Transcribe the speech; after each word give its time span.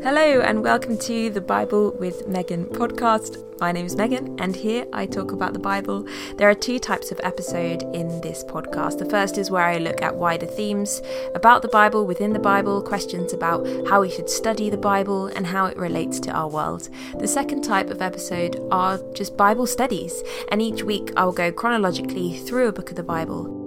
Hello, 0.00 0.40
and 0.40 0.62
welcome 0.62 0.96
to 0.96 1.28
the 1.28 1.40
Bible 1.40 1.90
with 1.98 2.28
Megan 2.28 2.66
podcast. 2.66 3.44
My 3.58 3.72
name 3.72 3.84
is 3.84 3.96
Megan, 3.96 4.38
and 4.38 4.54
here 4.54 4.86
I 4.92 5.06
talk 5.06 5.32
about 5.32 5.54
the 5.54 5.58
Bible. 5.58 6.06
There 6.36 6.48
are 6.48 6.54
two 6.54 6.78
types 6.78 7.10
of 7.10 7.20
episode 7.24 7.82
in 7.92 8.20
this 8.20 8.44
podcast. 8.44 8.98
The 8.98 9.10
first 9.10 9.38
is 9.38 9.50
where 9.50 9.64
I 9.64 9.78
look 9.78 10.00
at 10.00 10.14
wider 10.14 10.46
themes 10.46 11.02
about 11.34 11.62
the 11.62 11.68
Bible, 11.68 12.06
within 12.06 12.32
the 12.32 12.38
Bible, 12.38 12.80
questions 12.80 13.32
about 13.32 13.66
how 13.88 14.00
we 14.02 14.08
should 14.08 14.30
study 14.30 14.70
the 14.70 14.76
Bible 14.76 15.26
and 15.26 15.44
how 15.44 15.66
it 15.66 15.76
relates 15.76 16.20
to 16.20 16.30
our 16.30 16.48
world. 16.48 16.88
The 17.18 17.26
second 17.26 17.62
type 17.62 17.90
of 17.90 18.00
episode 18.00 18.64
are 18.70 19.00
just 19.14 19.36
Bible 19.36 19.66
studies, 19.66 20.22
and 20.52 20.62
each 20.62 20.84
week 20.84 21.12
I 21.16 21.24
will 21.24 21.32
go 21.32 21.50
chronologically 21.50 22.38
through 22.38 22.68
a 22.68 22.72
book 22.72 22.90
of 22.90 22.96
the 22.96 23.02
Bible. 23.02 23.57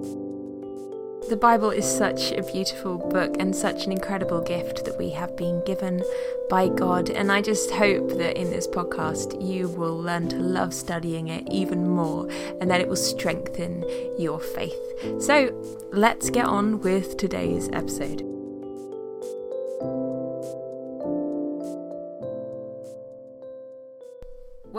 The 1.32 1.38
Bible 1.38 1.70
is 1.70 1.86
such 1.86 2.34
a 2.34 2.44
beautiful 2.44 2.98
book 2.98 3.38
and 3.40 3.56
such 3.56 3.86
an 3.86 3.94
incredible 3.94 4.42
gift 4.42 4.84
that 4.84 4.98
we 4.98 5.12
have 5.12 5.38
been 5.38 5.64
given 5.64 6.04
by 6.50 6.68
God. 6.68 7.10
And 7.10 7.32
I 7.32 7.42
just 7.42 7.72
hope 7.72 8.10
that 8.18 8.38
in 8.38 8.50
this 8.50 8.68
podcast 8.68 9.42
you 9.42 9.70
will 9.70 9.98
learn 9.98 10.28
to 10.28 10.36
love 10.36 10.74
studying 10.74 11.30
it 11.30 11.48
even 11.50 11.88
more 11.88 12.28
and 12.60 12.70
that 12.70 12.82
it 12.82 12.90
will 12.90 12.98
strengthen 12.98 13.86
your 14.20 14.42
faith. 14.42 14.76
So 15.22 15.58
let's 15.94 16.30
get 16.30 16.48
on 16.48 16.82
with 16.82 17.16
today's 17.16 17.70
episode. 17.72 18.41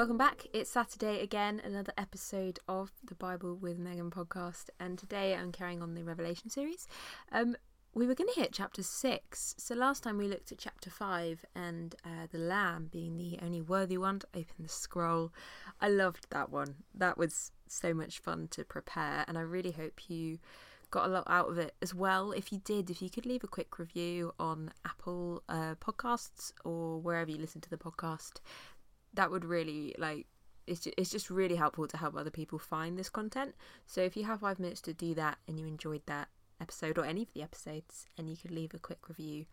Welcome 0.02 0.18
back. 0.18 0.48
It's 0.52 0.68
Saturday 0.68 1.20
again, 1.20 1.62
another 1.62 1.92
episode 1.96 2.58
of 2.66 2.90
the 3.04 3.14
Bible 3.14 3.54
with 3.54 3.78
Megan 3.78 4.10
podcast, 4.10 4.64
and 4.80 4.98
today 4.98 5.32
I'm 5.36 5.52
carrying 5.52 5.80
on 5.80 5.94
the 5.94 6.02
Revelation 6.02 6.50
series. 6.50 6.88
Um, 7.30 7.54
we 7.94 8.08
were 8.08 8.16
going 8.16 8.28
to 8.34 8.40
hit 8.40 8.50
chapter 8.52 8.82
six, 8.82 9.54
so 9.58 9.76
last 9.76 10.02
time 10.02 10.18
we 10.18 10.26
looked 10.26 10.50
at 10.50 10.58
chapter 10.58 10.90
five 10.90 11.44
and 11.54 11.94
uh, 12.04 12.26
the 12.32 12.38
Lamb 12.38 12.88
being 12.90 13.16
the 13.16 13.38
only 13.44 13.60
worthy 13.60 13.96
one 13.96 14.18
to 14.18 14.26
open 14.34 14.56
the 14.58 14.68
scroll. 14.68 15.30
I 15.80 15.88
loved 15.88 16.26
that 16.30 16.50
one. 16.50 16.78
That 16.92 17.16
was 17.16 17.52
so 17.68 17.94
much 17.94 18.18
fun 18.18 18.48
to 18.50 18.64
prepare, 18.64 19.24
and 19.28 19.38
I 19.38 19.42
really 19.42 19.70
hope 19.70 20.10
you 20.10 20.40
got 20.90 21.06
a 21.06 21.12
lot 21.12 21.24
out 21.26 21.48
of 21.48 21.58
it 21.58 21.74
as 21.80 21.94
well. 21.94 22.32
If 22.32 22.52
you 22.52 22.58
did, 22.58 22.90
if 22.90 23.00
you 23.00 23.08
could 23.08 23.24
leave 23.24 23.42
a 23.42 23.48
quick 23.48 23.78
review 23.78 24.34
on 24.38 24.72
Apple 24.84 25.42
uh, 25.48 25.74
Podcasts 25.76 26.52
or 26.64 27.00
wherever 27.00 27.30
you 27.30 27.38
listen 27.38 27.60
to 27.62 27.70
the 27.70 27.78
podcast, 27.78 28.40
that 29.14 29.30
would 29.30 29.44
really 29.44 29.94
like 29.98 30.26
it's 30.66 30.86
it's 30.96 31.10
just 31.10 31.30
really 31.30 31.56
helpful 31.56 31.86
to 31.88 31.96
help 31.96 32.16
other 32.16 32.30
people 32.30 32.58
find 32.58 32.98
this 32.98 33.08
content. 33.08 33.54
So 33.86 34.00
if 34.00 34.16
you 34.16 34.24
have 34.24 34.40
five 34.40 34.58
minutes 34.58 34.80
to 34.82 34.94
do 34.94 35.14
that 35.14 35.38
and 35.48 35.58
you 35.58 35.66
enjoyed 35.66 36.02
that 36.06 36.28
episode 36.60 36.98
or 36.98 37.04
any 37.04 37.22
of 37.22 37.32
the 37.32 37.42
episodes 37.42 38.06
and 38.16 38.30
you 38.30 38.36
could 38.36 38.52
leave 38.52 38.72
a 38.72 38.78
quick 38.78 39.08
review, 39.08 39.46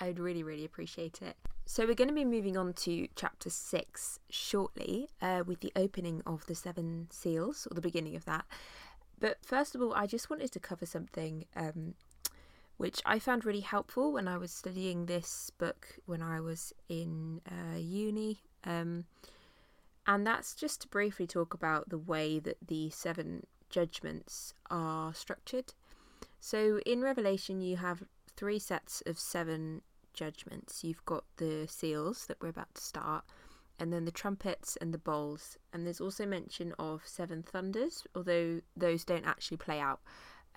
I 0.00 0.08
would 0.08 0.18
really, 0.18 0.42
really 0.42 0.64
appreciate 0.64 1.20
it. 1.20 1.36
So 1.66 1.86
we're 1.86 1.94
going 1.94 2.08
to 2.08 2.14
be 2.14 2.24
moving 2.24 2.56
on 2.56 2.72
to 2.74 3.08
chapter 3.14 3.50
six 3.50 4.18
shortly 4.30 5.08
uh, 5.20 5.44
with 5.46 5.60
the 5.60 5.72
opening 5.76 6.22
of 6.26 6.46
the 6.46 6.54
seven 6.54 7.08
seals 7.10 7.68
or 7.70 7.74
the 7.74 7.80
beginning 7.80 8.16
of 8.16 8.24
that. 8.24 8.44
But 9.20 9.38
first 9.42 9.74
of 9.74 9.82
all, 9.82 9.94
I 9.94 10.06
just 10.06 10.28
wanted 10.28 10.52
to 10.52 10.60
cover 10.60 10.86
something 10.86 11.44
um, 11.56 11.94
which 12.76 13.00
I 13.06 13.18
found 13.18 13.44
really 13.44 13.60
helpful 13.60 14.12
when 14.12 14.26
I 14.26 14.36
was 14.36 14.50
studying 14.50 15.06
this 15.06 15.50
book 15.58 15.96
when 16.06 16.22
I 16.22 16.40
was 16.40 16.72
in 16.88 17.40
uh, 17.48 17.78
uni 17.78 18.40
um, 18.64 19.04
and 20.06 20.26
that's 20.26 20.54
just 20.54 20.82
to 20.82 20.88
briefly 20.88 21.26
talk 21.26 21.54
about 21.54 21.88
the 21.88 21.98
way 21.98 22.38
that 22.38 22.58
the 22.66 22.90
seven 22.90 23.46
judgments 23.70 24.54
are 24.70 25.14
structured. 25.14 25.72
So 26.40 26.80
in 26.84 27.00
Revelation, 27.00 27.60
you 27.60 27.76
have 27.78 28.04
three 28.36 28.58
sets 28.58 29.02
of 29.06 29.18
seven 29.18 29.80
judgments. 30.12 30.84
You've 30.84 31.04
got 31.04 31.24
the 31.38 31.66
seals 31.68 32.26
that 32.26 32.36
we're 32.40 32.50
about 32.50 32.74
to 32.74 32.82
start, 32.82 33.24
and 33.78 33.92
then 33.92 34.04
the 34.04 34.10
trumpets 34.10 34.76
and 34.80 34.92
the 34.92 34.98
bowls. 34.98 35.58
And 35.72 35.86
there's 35.86 36.00
also 36.00 36.26
mention 36.26 36.74
of 36.78 37.02
seven 37.06 37.42
thunders, 37.42 38.06
although 38.14 38.60
those 38.76 39.04
don't 39.04 39.26
actually 39.26 39.56
play 39.56 39.80
out, 39.80 40.00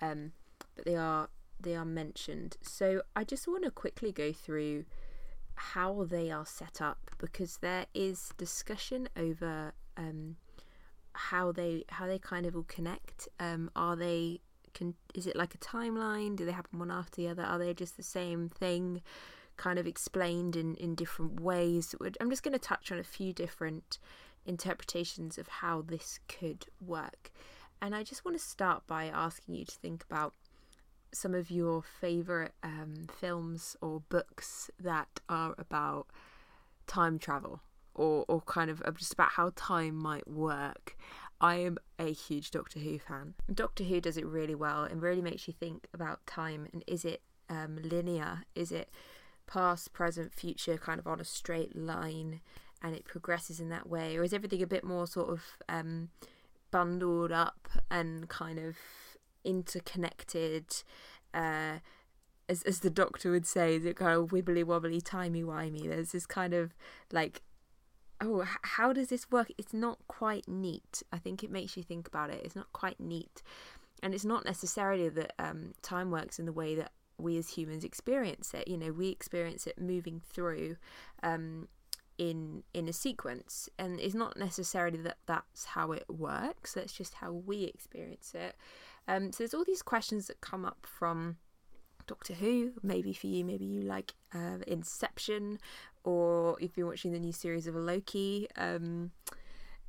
um, 0.00 0.32
but 0.76 0.84
they 0.84 0.96
are 0.96 1.28
they 1.60 1.74
are 1.74 1.84
mentioned. 1.84 2.56
So 2.62 3.02
I 3.16 3.24
just 3.24 3.48
want 3.48 3.64
to 3.64 3.70
quickly 3.70 4.12
go 4.12 4.32
through 4.32 4.84
how 5.58 6.04
they 6.08 6.30
are 6.30 6.46
set 6.46 6.80
up 6.80 7.10
because 7.18 7.58
there 7.58 7.86
is 7.92 8.32
discussion 8.38 9.08
over 9.16 9.72
um, 9.96 10.36
how 11.12 11.50
they 11.50 11.84
how 11.88 12.06
they 12.06 12.18
kind 12.18 12.46
of 12.46 12.54
all 12.54 12.64
connect. 12.68 13.28
Um, 13.40 13.70
are 13.74 13.96
they 13.96 14.40
can 14.72 14.94
is 15.14 15.26
it 15.26 15.36
like 15.36 15.54
a 15.54 15.58
timeline? 15.58 16.36
Do 16.36 16.44
they 16.44 16.52
happen 16.52 16.78
one 16.78 16.90
after 16.90 17.16
the 17.16 17.28
other? 17.28 17.42
Are 17.42 17.58
they 17.58 17.74
just 17.74 17.96
the 17.96 18.02
same 18.02 18.48
thing, 18.48 19.02
kind 19.56 19.78
of 19.78 19.86
explained 19.86 20.54
in 20.54 20.76
in 20.76 20.94
different 20.94 21.40
ways? 21.40 21.94
I'm 22.20 22.30
just 22.30 22.44
going 22.44 22.52
to 22.52 22.58
touch 22.58 22.92
on 22.92 22.98
a 22.98 23.04
few 23.04 23.32
different 23.32 23.98
interpretations 24.46 25.38
of 25.38 25.48
how 25.48 25.82
this 25.82 26.20
could 26.28 26.66
work, 26.80 27.32
and 27.82 27.94
I 27.94 28.04
just 28.04 28.24
want 28.24 28.38
to 28.38 28.42
start 28.42 28.86
by 28.86 29.06
asking 29.06 29.56
you 29.56 29.64
to 29.64 29.74
think 29.74 30.04
about 30.08 30.34
some 31.12 31.34
of 31.34 31.50
your 31.50 31.82
favorite 31.82 32.52
um, 32.62 33.06
films 33.20 33.76
or 33.80 34.00
books 34.08 34.70
that 34.78 35.20
are 35.28 35.54
about 35.58 36.06
time 36.86 37.18
travel 37.18 37.60
or, 37.94 38.24
or 38.28 38.40
kind 38.42 38.70
of 38.70 38.82
just 38.96 39.12
about 39.12 39.32
how 39.32 39.52
time 39.56 39.94
might 39.94 40.28
work. 40.28 40.96
I 41.40 41.56
am 41.56 41.78
a 41.98 42.12
huge 42.12 42.50
Doctor 42.50 42.80
Who 42.80 42.98
fan. 42.98 43.34
Doctor 43.52 43.84
Who 43.84 44.00
does 44.00 44.16
it 44.16 44.26
really 44.26 44.54
well 44.54 44.84
and 44.84 45.02
really 45.02 45.22
makes 45.22 45.46
you 45.46 45.54
think 45.54 45.86
about 45.94 46.26
time 46.26 46.68
and 46.72 46.82
is 46.86 47.04
it 47.04 47.22
um, 47.48 47.78
linear? 47.82 48.44
Is 48.54 48.72
it 48.72 48.90
past, 49.46 49.92
present, 49.92 50.34
future, 50.34 50.76
kind 50.76 50.98
of 50.98 51.06
on 51.06 51.20
a 51.20 51.24
straight 51.24 51.76
line 51.76 52.40
and 52.82 52.94
it 52.94 53.04
progresses 53.04 53.60
in 53.60 53.68
that 53.70 53.88
way? 53.88 54.16
Or 54.16 54.24
is 54.24 54.32
everything 54.32 54.62
a 54.62 54.66
bit 54.66 54.84
more 54.84 55.06
sort 55.06 55.30
of 55.30 55.42
um, 55.68 56.10
bundled 56.70 57.32
up 57.32 57.68
and 57.90 58.28
kind 58.28 58.58
of 58.58 58.76
interconnected. 59.48 60.66
Uh, 61.32 61.78
as 62.48 62.62
as 62.62 62.80
the 62.80 62.90
doctor 62.90 63.30
would 63.30 63.46
say, 63.46 63.76
it 63.76 63.96
kind 63.96 64.12
of 64.12 64.30
wibbly 64.30 64.64
wobbly, 64.64 65.00
timey 65.00 65.42
wimey? 65.42 65.88
There's 65.88 66.12
this 66.12 66.26
kind 66.26 66.54
of 66.54 66.74
like, 67.10 67.42
oh, 68.20 68.46
how 68.62 68.92
does 68.92 69.08
this 69.08 69.30
work? 69.30 69.50
It's 69.58 69.74
not 69.74 69.98
quite 70.06 70.46
neat. 70.46 71.02
I 71.12 71.18
think 71.18 71.42
it 71.42 71.50
makes 71.50 71.76
you 71.76 71.82
think 71.82 72.06
about 72.06 72.30
it. 72.30 72.42
It's 72.44 72.56
not 72.56 72.72
quite 72.72 73.00
neat, 73.00 73.42
and 74.02 74.14
it's 74.14 74.24
not 74.24 74.44
necessarily 74.44 75.08
that 75.08 75.32
um, 75.38 75.72
time 75.82 76.10
works 76.10 76.38
in 76.38 76.46
the 76.46 76.52
way 76.52 76.74
that 76.74 76.92
we 77.18 77.36
as 77.38 77.50
humans 77.50 77.84
experience 77.84 78.54
it. 78.54 78.68
You 78.68 78.76
know, 78.76 78.92
we 78.92 79.08
experience 79.08 79.66
it 79.66 79.80
moving 79.80 80.20
through. 80.20 80.76
Um, 81.22 81.68
in 82.18 82.64
in 82.74 82.88
a 82.88 82.92
sequence 82.92 83.68
and 83.78 84.00
it's 84.00 84.14
not 84.14 84.36
necessarily 84.36 84.98
that 84.98 85.18
that's 85.26 85.64
how 85.66 85.92
it 85.92 86.04
works 86.08 86.74
that's 86.74 86.92
just 86.92 87.14
how 87.14 87.30
we 87.30 87.62
experience 87.62 88.34
it 88.34 88.56
um, 89.08 89.32
so 89.32 89.38
there's 89.38 89.54
all 89.54 89.64
these 89.64 89.82
questions 89.82 90.26
that 90.26 90.40
come 90.40 90.64
up 90.64 90.86
from 90.86 91.38
Doctor 92.06 92.34
Who. 92.34 92.72
Maybe 92.82 93.12
for 93.12 93.26
you, 93.26 93.44
maybe 93.44 93.64
you 93.64 93.80
like 93.80 94.14
uh, 94.34 94.58
Inception, 94.66 95.58
or 96.04 96.56
if 96.60 96.76
you're 96.76 96.86
watching 96.86 97.12
the 97.12 97.18
new 97.18 97.32
series 97.32 97.66
of 97.66 97.74
Loki 97.74 98.46
um, 98.56 99.10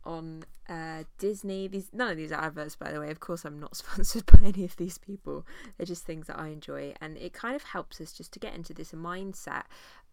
on 0.05 0.43
uh, 0.69 1.03
Disney. 1.17 1.67
These 1.67 1.89
none 1.91 2.11
of 2.11 2.17
these 2.17 2.31
are 2.31 2.41
adverts, 2.41 2.75
by 2.75 2.91
the 2.91 2.99
way. 2.99 3.09
Of 3.09 3.19
course, 3.19 3.43
I'm 3.43 3.59
not 3.59 3.75
sponsored 3.75 4.25
by 4.25 4.39
any 4.43 4.63
of 4.63 4.77
these 4.77 4.97
people. 4.97 5.45
They're 5.77 5.85
just 5.85 6.05
things 6.05 6.27
that 6.27 6.39
I 6.39 6.49
enjoy, 6.49 6.93
and 7.01 7.17
it 7.17 7.33
kind 7.33 7.55
of 7.55 7.63
helps 7.63 7.99
us 7.99 8.13
just 8.13 8.31
to 8.33 8.39
get 8.39 8.55
into 8.55 8.73
this 8.73 8.91
mindset 8.91 9.63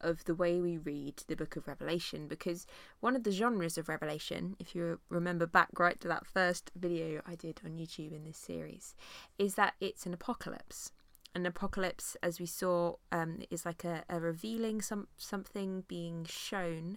of 0.01 0.25
the 0.25 0.35
way 0.35 0.61
we 0.61 0.77
read 0.77 1.23
the 1.27 1.37
book 1.37 1.57
of 1.57 1.67
Revelation 1.67 2.29
because 2.29 2.67
one 3.01 3.17
of 3.17 3.25
the 3.25 3.31
genres 3.31 3.79
of 3.79 3.89
Revelation, 3.89 4.57
if 4.59 4.75
you 4.75 5.01
remember 5.09 5.47
back 5.47 5.69
right 5.79 5.99
to 6.01 6.09
that 6.09 6.27
first 6.27 6.71
video 6.77 7.23
I 7.27 7.35
did 7.35 7.61
on 7.65 7.73
YouTube 7.73 8.15
in 8.15 8.25
this 8.25 8.37
series, 8.37 8.95
is 9.39 9.55
that 9.55 9.75
it's 9.81 10.07
an 10.07 10.15
apocalypse. 10.15 10.93
An 11.35 11.45
apocalypse, 11.45 12.17
as 12.23 12.41
we 12.41 12.47
saw, 12.47 12.95
um, 13.13 13.43
is 13.51 13.67
like 13.67 13.85
a, 13.85 14.05
a 14.09 14.19
revealing 14.19 14.81
some 14.81 15.07
something 15.19 15.85
being 15.87 16.25
shown 16.25 16.97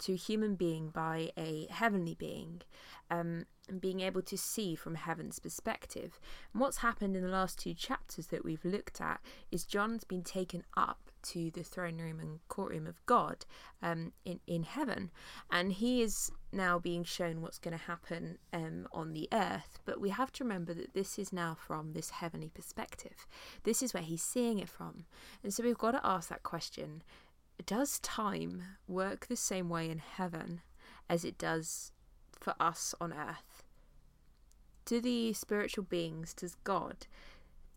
to 0.00 0.14
human 0.14 0.54
being 0.54 0.90
by 0.90 1.30
a 1.36 1.66
heavenly 1.70 2.14
being, 2.14 2.62
um, 3.10 3.46
and 3.68 3.80
being 3.80 4.00
able 4.00 4.22
to 4.22 4.38
see 4.38 4.76
from 4.76 4.94
heaven's 4.94 5.40
perspective. 5.40 6.20
And 6.52 6.60
what's 6.60 6.78
happened 6.78 7.16
in 7.16 7.22
the 7.22 7.28
last 7.28 7.58
two 7.58 7.74
chapters 7.74 8.28
that 8.28 8.44
we've 8.44 8.64
looked 8.64 9.00
at 9.00 9.20
is 9.50 9.64
John's 9.64 10.04
been 10.04 10.22
taken 10.22 10.62
up 10.76 11.09
to 11.22 11.50
the 11.50 11.62
throne 11.62 11.98
room 11.98 12.20
and 12.20 12.40
courtroom 12.48 12.86
of 12.86 13.04
God 13.06 13.44
um, 13.82 14.12
in 14.24 14.40
in 14.46 14.62
heaven, 14.62 15.10
and 15.50 15.72
he 15.72 16.02
is 16.02 16.30
now 16.52 16.78
being 16.78 17.04
shown 17.04 17.40
what's 17.40 17.58
going 17.58 17.76
to 17.76 17.84
happen 17.84 18.38
um, 18.52 18.86
on 18.92 19.12
the 19.12 19.28
earth. 19.32 19.78
But 19.84 20.00
we 20.00 20.10
have 20.10 20.32
to 20.32 20.44
remember 20.44 20.74
that 20.74 20.94
this 20.94 21.18
is 21.18 21.32
now 21.32 21.56
from 21.58 21.92
this 21.92 22.10
heavenly 22.10 22.50
perspective. 22.50 23.26
This 23.64 23.82
is 23.82 23.94
where 23.94 24.02
he's 24.02 24.22
seeing 24.22 24.58
it 24.58 24.68
from, 24.68 25.04
and 25.42 25.52
so 25.52 25.62
we've 25.62 25.78
got 25.78 25.92
to 25.92 26.06
ask 26.06 26.28
that 26.28 26.42
question: 26.42 27.02
Does 27.66 27.98
time 28.00 28.62
work 28.88 29.26
the 29.26 29.36
same 29.36 29.68
way 29.68 29.90
in 29.90 29.98
heaven 29.98 30.60
as 31.08 31.24
it 31.24 31.38
does 31.38 31.92
for 32.38 32.54
us 32.60 32.94
on 33.00 33.12
earth? 33.12 33.62
Do 34.84 35.00
the 35.00 35.32
spiritual 35.34 35.84
beings, 35.84 36.34
does 36.34 36.56
God? 36.64 37.06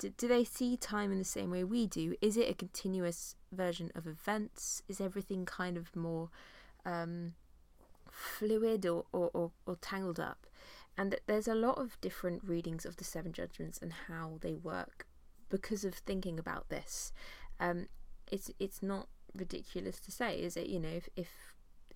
Do, 0.09 0.27
they 0.27 0.43
see 0.43 0.77
time 0.77 1.11
in 1.11 1.19
the 1.19 1.23
same 1.23 1.51
way 1.51 1.63
we 1.63 1.87
do? 1.87 2.15
Is 2.21 2.37
it 2.37 2.49
a 2.49 2.53
continuous 2.53 3.35
version 3.51 3.91
of 3.95 4.07
events? 4.07 4.81
Is 4.87 4.99
everything 4.99 5.45
kind 5.45 5.77
of 5.77 5.95
more 5.95 6.29
um, 6.85 7.33
fluid 8.09 8.85
or, 8.85 9.05
or, 9.11 9.29
or, 9.33 9.51
or 9.65 9.75
tangled 9.77 10.19
up? 10.19 10.47
And 10.97 11.15
there's 11.25 11.47
a 11.47 11.55
lot 11.55 11.79
of 11.79 11.99
different 12.01 12.43
readings 12.43 12.85
of 12.85 12.97
the 12.97 13.03
seven 13.03 13.33
judgments 13.33 13.79
and 13.81 13.93
how 14.07 14.37
they 14.41 14.53
work 14.53 15.07
because 15.49 15.83
of 15.83 15.95
thinking 15.95 16.37
about 16.37 16.69
this. 16.69 17.11
Um, 17.59 17.87
it's 18.31 18.51
it's 18.59 18.81
not 18.81 19.07
ridiculous 19.35 19.99
to 20.01 20.11
say, 20.11 20.37
is 20.37 20.55
it? 20.55 20.67
You 20.67 20.79
know, 20.79 20.89
if 20.89 21.09
if, 21.15 21.29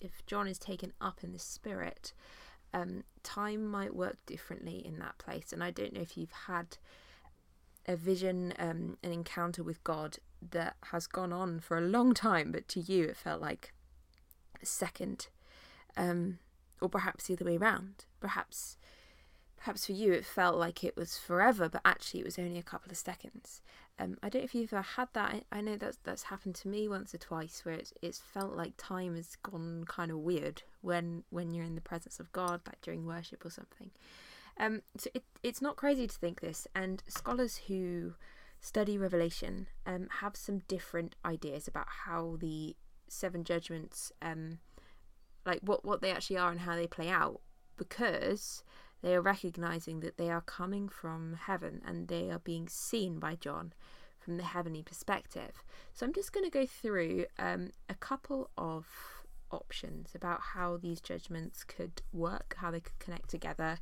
if 0.00 0.26
John 0.26 0.48
is 0.48 0.58
taken 0.58 0.92
up 1.00 1.22
in 1.22 1.32
the 1.32 1.38
spirit, 1.38 2.12
um, 2.74 3.04
time 3.22 3.66
might 3.66 3.94
work 3.94 4.16
differently 4.26 4.84
in 4.84 4.98
that 4.98 5.18
place. 5.18 5.52
And 5.52 5.62
I 5.62 5.70
don't 5.70 5.92
know 5.92 6.00
if 6.00 6.16
you've 6.16 6.32
had 6.46 6.78
a 7.88 7.96
vision, 7.96 8.52
um, 8.58 8.98
an 9.02 9.10
encounter 9.10 9.64
with 9.64 9.82
God 9.82 10.18
that 10.52 10.76
has 10.92 11.06
gone 11.06 11.32
on 11.32 11.58
for 11.58 11.78
a 11.78 11.80
long 11.80 12.12
time, 12.14 12.52
but 12.52 12.68
to 12.68 12.80
you 12.80 13.04
it 13.04 13.16
felt 13.16 13.40
like 13.40 13.72
a 14.62 14.66
second, 14.66 15.28
um, 15.96 16.38
or 16.80 16.88
perhaps 16.88 17.26
the 17.26 17.34
other 17.34 17.46
way 17.46 17.56
around. 17.56 18.04
Perhaps, 18.20 18.76
perhaps 19.56 19.86
for 19.86 19.92
you 19.92 20.12
it 20.12 20.26
felt 20.26 20.56
like 20.56 20.84
it 20.84 20.96
was 20.96 21.16
forever, 21.16 21.68
but 21.68 21.80
actually 21.84 22.20
it 22.20 22.26
was 22.26 22.38
only 22.38 22.58
a 22.58 22.62
couple 22.62 22.92
of 22.92 22.98
seconds. 22.98 23.62
Um, 23.98 24.16
I 24.22 24.28
don't 24.28 24.42
know 24.42 24.44
if 24.44 24.54
you've 24.54 24.72
ever 24.72 24.82
had 24.82 25.08
that. 25.14 25.44
I, 25.50 25.58
I 25.58 25.60
know 25.60 25.76
that's 25.76 25.98
that's 26.04 26.24
happened 26.24 26.54
to 26.56 26.68
me 26.68 26.88
once 26.88 27.14
or 27.14 27.18
twice, 27.18 27.62
where 27.64 27.74
it's 27.74 27.92
it's 28.00 28.20
felt 28.20 28.54
like 28.54 28.74
time 28.76 29.16
has 29.16 29.34
gone 29.42 29.84
kind 29.88 30.10
of 30.12 30.18
weird 30.18 30.62
when 30.82 31.24
when 31.30 31.52
you're 31.52 31.64
in 31.64 31.74
the 31.74 31.80
presence 31.80 32.20
of 32.20 32.30
God, 32.32 32.60
like 32.66 32.80
during 32.80 33.06
worship 33.06 33.44
or 33.44 33.50
something. 33.50 33.90
Um, 34.58 34.82
so 34.96 35.08
it, 35.14 35.24
it's 35.42 35.62
not 35.62 35.76
crazy 35.76 36.06
to 36.06 36.18
think 36.18 36.40
this, 36.40 36.66
and 36.74 37.02
scholars 37.06 37.60
who 37.68 38.14
study 38.60 38.98
Revelation 38.98 39.68
um, 39.86 40.08
have 40.20 40.36
some 40.36 40.62
different 40.66 41.14
ideas 41.24 41.68
about 41.68 41.86
how 42.04 42.36
the 42.40 42.74
seven 43.06 43.44
judgments, 43.44 44.12
um, 44.20 44.58
like 45.46 45.60
what 45.62 45.84
what 45.84 46.00
they 46.00 46.10
actually 46.10 46.38
are 46.38 46.50
and 46.50 46.60
how 46.60 46.74
they 46.74 46.88
play 46.88 47.08
out, 47.08 47.40
because 47.76 48.64
they 49.00 49.14
are 49.14 49.22
recognizing 49.22 50.00
that 50.00 50.16
they 50.18 50.28
are 50.28 50.40
coming 50.40 50.88
from 50.88 51.38
heaven 51.40 51.80
and 51.86 52.08
they 52.08 52.30
are 52.30 52.40
being 52.40 52.68
seen 52.68 53.20
by 53.20 53.36
John 53.36 53.72
from 54.18 54.36
the 54.36 54.42
heavenly 54.42 54.82
perspective. 54.82 55.62
So 55.92 56.04
I'm 56.04 56.12
just 56.12 56.32
going 56.32 56.44
to 56.44 56.50
go 56.50 56.66
through 56.66 57.26
um, 57.38 57.70
a 57.88 57.94
couple 57.94 58.50
of 58.58 58.86
options 59.50 60.10
about 60.14 60.40
how 60.54 60.76
these 60.76 61.00
judgments 61.00 61.64
could 61.64 62.02
work, 62.12 62.56
how 62.58 62.70
they 62.70 62.80
could 62.80 62.98
connect 62.98 63.30
together. 63.30 63.78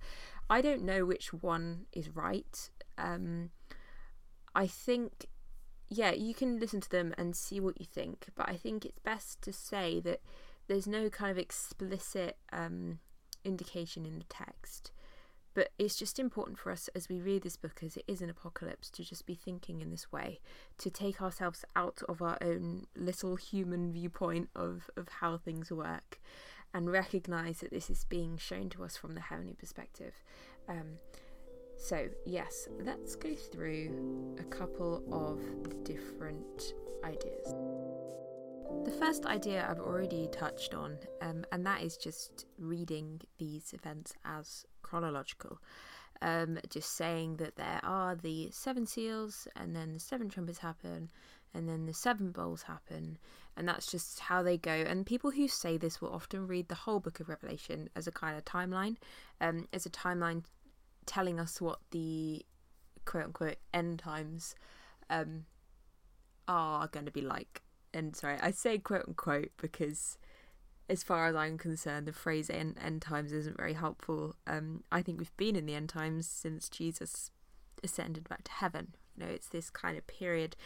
I 0.48 0.60
don't 0.60 0.82
know 0.82 1.04
which 1.04 1.32
one 1.32 1.86
is 1.92 2.08
right. 2.10 2.70
Um, 2.98 3.50
I 4.54 4.66
think, 4.66 5.26
yeah, 5.88 6.12
you 6.12 6.34
can 6.34 6.58
listen 6.58 6.80
to 6.80 6.90
them 6.90 7.14
and 7.18 7.36
see 7.36 7.60
what 7.60 7.78
you 7.80 7.86
think, 7.86 8.26
but 8.34 8.48
I 8.48 8.56
think 8.56 8.84
it's 8.84 8.98
best 9.00 9.42
to 9.42 9.52
say 9.52 10.00
that 10.00 10.20
there's 10.68 10.86
no 10.86 11.10
kind 11.10 11.30
of 11.30 11.38
explicit 11.38 12.36
um, 12.52 12.98
indication 13.44 14.06
in 14.06 14.18
the 14.18 14.24
text. 14.24 14.92
But 15.56 15.70
it's 15.78 15.96
just 15.96 16.18
important 16.18 16.58
for 16.58 16.70
us 16.70 16.90
as 16.94 17.08
we 17.08 17.22
read 17.22 17.42
this 17.42 17.56
book, 17.56 17.80
as 17.82 17.96
it 17.96 18.04
is 18.06 18.20
an 18.20 18.28
apocalypse, 18.28 18.90
to 18.90 19.02
just 19.02 19.24
be 19.24 19.34
thinking 19.34 19.80
in 19.80 19.90
this 19.90 20.12
way, 20.12 20.38
to 20.76 20.90
take 20.90 21.22
ourselves 21.22 21.64
out 21.74 22.02
of 22.10 22.20
our 22.20 22.36
own 22.42 22.84
little 22.94 23.36
human 23.36 23.90
viewpoint 23.90 24.50
of, 24.54 24.90
of 24.98 25.08
how 25.08 25.38
things 25.38 25.72
work 25.72 26.20
and 26.74 26.92
recognize 26.92 27.60
that 27.60 27.70
this 27.70 27.88
is 27.88 28.04
being 28.04 28.36
shown 28.36 28.68
to 28.68 28.84
us 28.84 28.98
from 28.98 29.14
the 29.14 29.20
heavenly 29.22 29.54
perspective. 29.54 30.12
Um, 30.68 30.98
so, 31.78 32.10
yes, 32.26 32.68
let's 32.84 33.14
go 33.14 33.34
through 33.34 34.36
a 34.38 34.44
couple 34.44 35.02
of 35.10 35.40
different 35.84 36.74
ideas. 37.02 37.54
The 38.84 38.90
first 38.90 39.24
idea 39.24 39.66
I've 39.66 39.80
already 39.80 40.28
touched 40.30 40.74
on, 40.74 40.98
um, 41.22 41.46
and 41.50 41.64
that 41.64 41.82
is 41.82 41.96
just 41.96 42.44
reading 42.58 43.22
these 43.38 43.72
events 43.72 44.12
as 44.24 44.66
chronological. 44.86 45.58
Um, 46.22 46.58
just 46.70 46.96
saying 46.96 47.36
that 47.36 47.56
there 47.56 47.80
are 47.82 48.14
the 48.14 48.48
seven 48.50 48.86
seals, 48.86 49.46
and 49.54 49.76
then 49.76 49.92
the 49.92 50.00
seven 50.00 50.28
trumpets 50.30 50.58
happen, 50.58 51.10
and 51.52 51.68
then 51.68 51.86
the 51.86 51.92
seven 51.92 52.30
bowls 52.30 52.62
happen, 52.62 53.18
and 53.56 53.68
that's 53.68 53.90
just 53.90 54.20
how 54.20 54.42
they 54.42 54.56
go. 54.56 54.72
And 54.72 55.04
people 55.04 55.30
who 55.30 55.48
say 55.48 55.76
this 55.76 56.00
will 56.00 56.12
often 56.12 56.46
read 56.46 56.68
the 56.68 56.74
whole 56.74 57.00
book 57.00 57.20
of 57.20 57.28
Revelation 57.28 57.90
as 57.94 58.06
a 58.06 58.12
kind 58.12 58.36
of 58.36 58.44
timeline, 58.44 58.96
um, 59.40 59.68
as 59.72 59.84
a 59.84 59.90
timeline 59.90 60.44
telling 61.04 61.38
us 61.38 61.60
what 61.60 61.78
the 61.90 62.44
quote 63.04 63.24
unquote 63.24 63.56
end 63.72 63.98
times 63.98 64.54
um, 65.10 65.44
are 66.48 66.88
going 66.88 67.06
to 67.06 67.12
be 67.12 67.22
like. 67.22 67.62
And 67.94 68.14
sorry, 68.14 68.38
I 68.40 68.50
say 68.50 68.78
quote 68.78 69.04
unquote 69.06 69.50
because 69.56 70.18
as 70.88 71.02
far 71.02 71.26
as 71.26 71.34
I'm 71.34 71.58
concerned, 71.58 72.06
the 72.06 72.12
phrase 72.12 72.48
end, 72.48 72.76
end 72.82 73.02
times 73.02 73.32
isn't 73.32 73.56
very 73.56 73.74
helpful. 73.74 74.36
Um, 74.46 74.84
I 74.92 75.02
think 75.02 75.18
we've 75.18 75.36
been 75.36 75.56
in 75.56 75.66
the 75.66 75.74
end 75.74 75.88
times 75.88 76.28
since 76.28 76.68
Jesus 76.68 77.30
ascended 77.82 78.28
back 78.28 78.44
to 78.44 78.52
heaven. 78.52 78.94
You 79.16 79.24
know, 79.24 79.32
it's 79.32 79.48
this 79.48 79.70
kind 79.70 79.96
of 79.96 80.06
period 80.06 80.56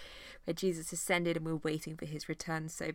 where 0.45 0.55
Jesus 0.55 0.93
ascended 0.93 1.37
and 1.37 1.47
we're 1.47 1.57
waiting 1.57 1.97
for 1.97 2.05
his 2.05 2.29
return. 2.29 2.69
So, 2.69 2.93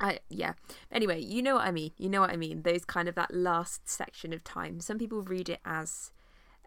I 0.00 0.20
yeah. 0.28 0.54
Anyway, 0.90 1.20
you 1.20 1.42
know 1.42 1.56
what 1.56 1.66
I 1.66 1.72
mean. 1.72 1.90
You 1.98 2.08
know 2.08 2.20
what 2.20 2.30
I 2.30 2.36
mean. 2.36 2.62
Those 2.62 2.84
kind 2.84 3.08
of 3.08 3.14
that 3.16 3.34
last 3.34 3.88
section 3.88 4.32
of 4.32 4.44
time. 4.44 4.80
Some 4.80 4.98
people 4.98 5.22
read 5.22 5.48
it 5.48 5.60
as 5.64 6.12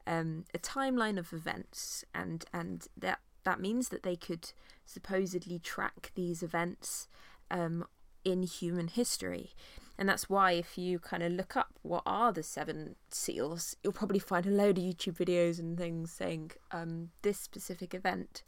um, 0.06 0.45
a 0.54 0.60
timeline 0.60 1.18
of 1.18 1.31
events, 1.31 2.04
and 2.13 2.44
and 2.54 2.88
that 2.98 3.19
that 3.45 3.60
means 3.60 3.89
that 3.89 4.04
they 4.04 4.16
could 4.16 4.51
supposedly 4.86 5.57
track 5.57 6.12
these 6.16 6.44
events 6.44 7.07
um, 7.50 7.86
in 8.23 8.44
human 8.44 8.88
history. 8.88 9.51
And 9.97 10.09
that's 10.09 10.29
why, 10.29 10.53
if 10.53 10.77
you 10.77 10.97
kind 10.97 11.21
of 11.21 11.31
look 11.31 11.56
up 11.56 11.73
what 11.83 12.03
are 12.06 12.31
the 12.31 12.41
seven 12.41 12.95
seals, 13.09 13.75
you'll 13.83 13.94
probably 13.94 14.19
find 14.19 14.47
a 14.47 14.50
load 14.50 14.77
of 14.77 14.83
YouTube 14.83 15.18
videos 15.18 15.59
and 15.59 15.77
things 15.77 16.12
saying 16.12 16.51
um, 16.71 17.09
this 17.21 17.39
specific 17.39 17.94
event 17.94 18.41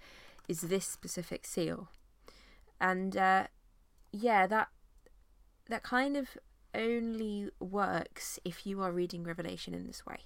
is 0.47 0.61
this 0.61 0.85
specific 0.85 1.45
seal. 1.45 1.89
And 2.81 3.15
uh, 3.15 3.47
yeah, 4.11 4.47
that 4.47 4.69
that 5.69 5.83
kind 5.83 6.17
of 6.17 6.37
only 6.73 7.49
works 7.59 8.39
if 8.43 8.65
you 8.65 8.81
are 8.81 8.91
reading 8.91 9.23
Revelation 9.23 9.73
in 9.73 9.85
this 9.85 10.05
way, 10.05 10.21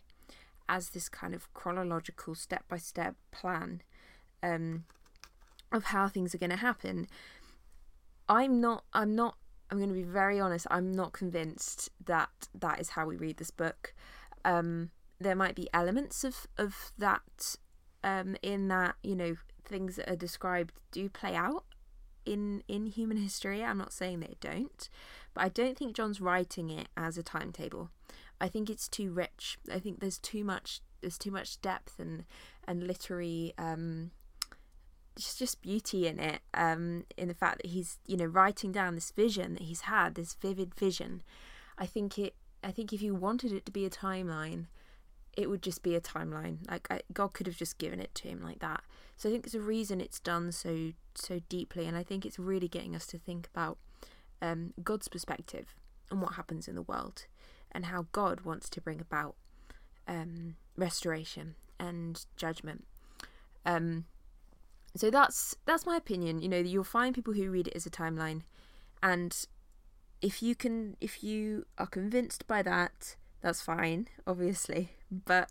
as 0.70 0.92
this 0.92 1.10
kind 1.10 1.36
of 1.36 1.54
chronological 1.54 2.36
step 2.36 2.64
by 2.70 2.78
step 2.78 3.16
plan 3.32 3.82
um, 4.42 4.86
of 5.72 5.86
how 5.86 6.08
things 6.08 6.34
are 6.34 6.40
going 6.40 6.50
to 6.52 6.56
happen. 6.56 7.08
I'm 8.30 8.60
not. 8.60 8.84
I'm 8.94 9.16
not. 9.16 9.38
I'm 9.70 9.78
going 9.78 9.90
to 9.90 9.96
be 9.96 10.04
very 10.04 10.40
honest. 10.40 10.68
I'm 10.72 10.92
not 10.92 11.14
convinced 11.14 11.90
that 12.06 12.30
that 12.54 12.80
is 12.80 12.90
how 12.90 13.06
we 13.06 13.16
read 13.16 13.38
this 13.38 13.52
book. 13.52 13.94
Um, 14.46 14.92
there 15.20 15.36
might 15.36 15.56
be 15.56 15.70
elements 15.74 16.24
of 16.24 16.48
of 16.58 16.92
that 16.98 17.56
um, 18.04 18.36
in 18.42 18.68
that 18.70 18.96
you 19.04 19.16
know 19.16 19.36
things 19.66 19.98
that 19.98 20.10
are 20.10 20.16
described 20.16 20.74
do 20.92 21.10
play 21.10 21.36
out 21.36 21.64
in 22.26 22.64
in 22.68 22.88
human 22.88 23.18
history. 23.18 23.64
I'm 23.64 23.78
not 23.78 23.94
saying 23.94 24.20
they 24.20 24.36
don't, 24.40 24.90
but 25.34 25.44
I 25.44 25.50
don't 25.50 25.78
think 25.78 25.96
John's 25.96 26.22
writing 26.22 26.70
it 26.70 26.90
as 26.96 27.18
a 27.18 27.24
timetable. 27.24 27.90
I 28.40 28.48
think 28.50 28.70
it's 28.70 28.88
too 28.88 29.12
rich. 29.12 29.58
I 29.72 29.80
think 29.80 30.00
there's 30.00 30.20
too 30.20 30.44
much 30.44 30.82
there's 31.02 31.18
too 31.18 31.32
much 31.32 31.62
depth 31.62 32.00
and 32.00 32.26
and 32.68 32.86
literary 32.86 33.54
um, 33.58 34.12
just 35.18 35.40
just 35.40 35.62
beauty 35.62 36.08
in 36.08 36.20
it 36.20 36.42
um, 36.54 37.06
in 37.18 37.28
the 37.28 37.34
fact 37.34 37.62
that 37.62 37.72
he's 37.72 38.00
you 38.06 38.18
know 38.18 38.26
writing 38.26 38.72
down 38.72 38.96
this 38.96 39.12
vision 39.12 39.54
that 39.54 39.64
he's 39.64 39.82
had 39.82 40.16
this 40.16 40.34
vivid 40.36 40.74
vision. 40.76 41.22
I 41.78 41.86
think 41.86 42.18
it 42.18 42.36
i 42.64 42.72
think 42.72 42.92
if 42.92 43.04
you 43.04 43.14
wanted 43.14 43.52
it 43.52 43.64
to 43.68 43.72
be 43.72 43.86
a 43.86 43.90
timeline 43.90 44.66
it 45.38 45.48
would 45.48 45.62
just 45.62 45.84
be 45.84 45.94
a 45.94 46.02
timeline. 46.02 46.58
Like 46.68 46.88
I, 46.90 47.02
god 47.14 47.34
could 47.34 47.46
have 47.46 47.56
just 47.56 47.78
given 47.78 48.00
it 48.00 48.16
to 48.16 48.28
him 48.28 48.42
like 48.42 48.60
that. 48.60 48.82
So 49.16 49.30
i 49.30 49.32
think 49.32 49.44
there's 49.44 49.54
a 49.54 49.60
reason 49.60 50.02
it's 50.02 50.20
done 50.20 50.52
so 50.52 50.94
so 51.14 51.40
deeply 51.50 51.86
and 51.86 51.98
i 51.98 52.04
think 52.04 52.26
it's 52.26 52.38
really 52.40 52.68
getting 52.68 52.96
us 52.96 53.08
to 53.08 53.18
think 53.18 53.48
about 53.54 53.78
um, 54.42 54.74
god's 54.84 55.08
perspective 55.08 55.76
and 56.12 56.22
what 56.22 56.34
happens 56.34 56.68
in 56.68 56.76
the 56.76 56.84
world 56.84 57.26
and 57.72 57.86
how 57.86 58.06
god 58.12 58.42
wants 58.42 58.70
to 58.70 58.82
bring 58.82 59.02
about 59.02 59.36
um, 60.08 60.56
restoration 60.76 61.56
and 61.80 62.26
judgment. 62.36 62.86
Um, 63.66 64.06
so 65.00 65.10
that's 65.10 65.56
that's 65.66 65.86
my 65.86 65.96
opinion. 65.98 66.42
You 66.42 66.50
know, 66.50 66.58
you'll 66.58 66.84
find 66.84 67.14
people 67.14 67.34
who 67.34 67.50
read 67.50 67.68
it 67.68 67.76
as 67.76 67.86
a 67.86 67.90
timeline, 67.90 68.42
and 69.02 69.46
if 70.22 70.42
you 70.42 70.56
can, 70.56 70.98
if 71.02 71.24
you 71.24 71.66
are 71.78 71.88
convinced 71.88 72.48
by 72.48 72.62
that, 72.64 73.16
that's 73.42 73.62
fine, 73.62 74.08
obviously. 74.26 74.92
But 75.12 75.50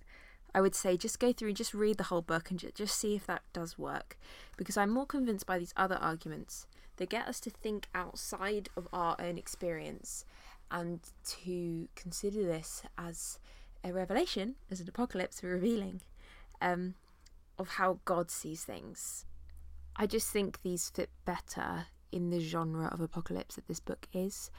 I 0.55 0.61
would 0.61 0.75
say 0.75 0.97
just 0.97 1.21
go 1.21 1.33
through 1.33 1.49
and 1.49 1.57
just 1.57 1.75
read 1.75 1.99
the 1.99 2.05
whole 2.05 2.23
book 2.23 2.51
and 2.51 2.73
just 2.75 2.99
see 2.99 3.15
if 3.15 3.27
that 3.27 3.43
does 3.53 3.79
work, 3.79 4.17
because 4.57 4.77
I'm 4.77 4.91
more 4.91 5.07
convinced 5.07 5.47
by 5.47 5.59
these 5.59 5.75
other 5.77 5.97
arguments 5.97 6.67
that 6.97 7.11
get 7.11 7.29
us 7.29 7.41
to 7.41 7.51
think 7.51 7.89
outside 7.95 8.71
of 8.77 8.89
our 8.93 9.17
own 9.19 9.37
experience 9.37 10.25
and 10.71 11.01
to 11.25 11.89
consider 11.95 12.43
this 12.43 12.83
as 12.97 13.39
a 13.85 13.93
revelation, 13.93 14.55
as 14.71 14.81
an 14.81 14.89
apocalypse 14.89 15.43
revealing. 15.43 16.01
Um, 16.61 16.95
of 17.59 17.69
how 17.69 17.99
God 18.05 18.31
sees 18.31 18.65
things. 18.65 19.25
I 19.97 20.07
just 20.07 20.31
think 20.31 20.61
these 20.63 20.91
fit 20.91 21.11
better 21.25 21.87
in 22.13 22.31
the 22.31 22.41
genre 22.41 22.87
of 22.87 23.01
apocalypse 23.01 23.57
that 23.57 23.69
this 23.69 23.81
book 23.81 24.07
is. 24.13 24.51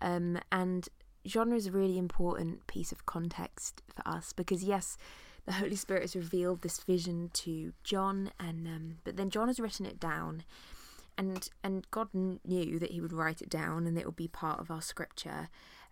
Um, 0.00 0.38
and 0.50 0.88
genre 1.26 1.56
is 1.56 1.66
a 1.66 1.72
really 1.72 1.98
important 1.98 2.66
piece 2.66 2.92
of 2.92 3.06
context 3.06 3.82
for 3.94 4.06
us 4.06 4.32
because, 4.32 4.64
yes, 4.64 4.96
the 5.46 5.52
Holy 5.52 5.76
Spirit 5.76 6.02
has 6.02 6.16
revealed 6.16 6.62
this 6.62 6.80
vision 6.80 7.30
to 7.32 7.72
John, 7.82 8.30
and 8.38 8.66
um, 8.66 8.98
but 9.04 9.16
then 9.16 9.30
John 9.30 9.48
has 9.48 9.58
written 9.58 9.86
it 9.86 9.98
down, 9.98 10.44
and 11.16 11.48
and 11.64 11.90
God 11.90 12.08
knew 12.12 12.78
that 12.78 12.90
He 12.90 13.00
would 13.00 13.12
write 13.12 13.40
it 13.40 13.48
down, 13.48 13.86
and 13.86 13.98
it 13.98 14.06
would 14.06 14.16
be 14.16 14.28
part 14.28 14.60
of 14.60 14.70
our 14.70 14.82
scripture, 14.82 15.48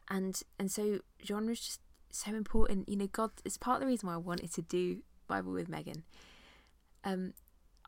and 0.09 0.41
and 0.59 0.71
so 0.71 1.01
genre 1.25 1.53
is 1.53 1.61
just 1.61 1.81
so 2.11 2.35
important. 2.35 2.89
You 2.89 2.97
know, 2.97 3.07
God 3.07 3.31
is 3.45 3.57
part 3.57 3.77
of 3.77 3.81
the 3.81 3.87
reason 3.87 4.09
why 4.09 4.15
I 4.15 4.19
wanted 4.19 4.53
to 4.53 4.63
do 4.63 4.99
Bible 5.27 5.53
with 5.53 5.69
Megan. 5.69 6.05
Um, 7.05 7.33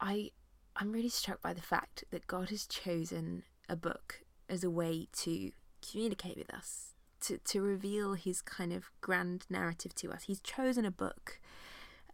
I 0.01 0.31
I'm 0.77 0.93
really 0.93 1.09
struck 1.09 1.43
by 1.43 1.53
the 1.53 1.63
fact 1.63 2.05
that 2.11 2.27
God 2.27 2.51
has 2.51 2.67
chosen 2.67 3.43
a 3.69 3.77
book 3.77 4.23
as 4.49 4.65
a 4.65 4.71
way 4.71 5.09
to 5.19 5.53
communicate 5.89 6.37
with 6.37 6.53
us, 6.53 6.95
to, 7.23 7.39
to 7.39 7.61
reveal 7.61 8.15
his 8.15 8.41
kind 8.41 8.73
of 8.73 8.91
grand 9.01 9.47
narrative 9.51 9.95
to 9.97 10.11
us. 10.11 10.25
He's 10.25 10.41
chosen 10.41 10.85
a 10.85 10.91
book 10.91 11.41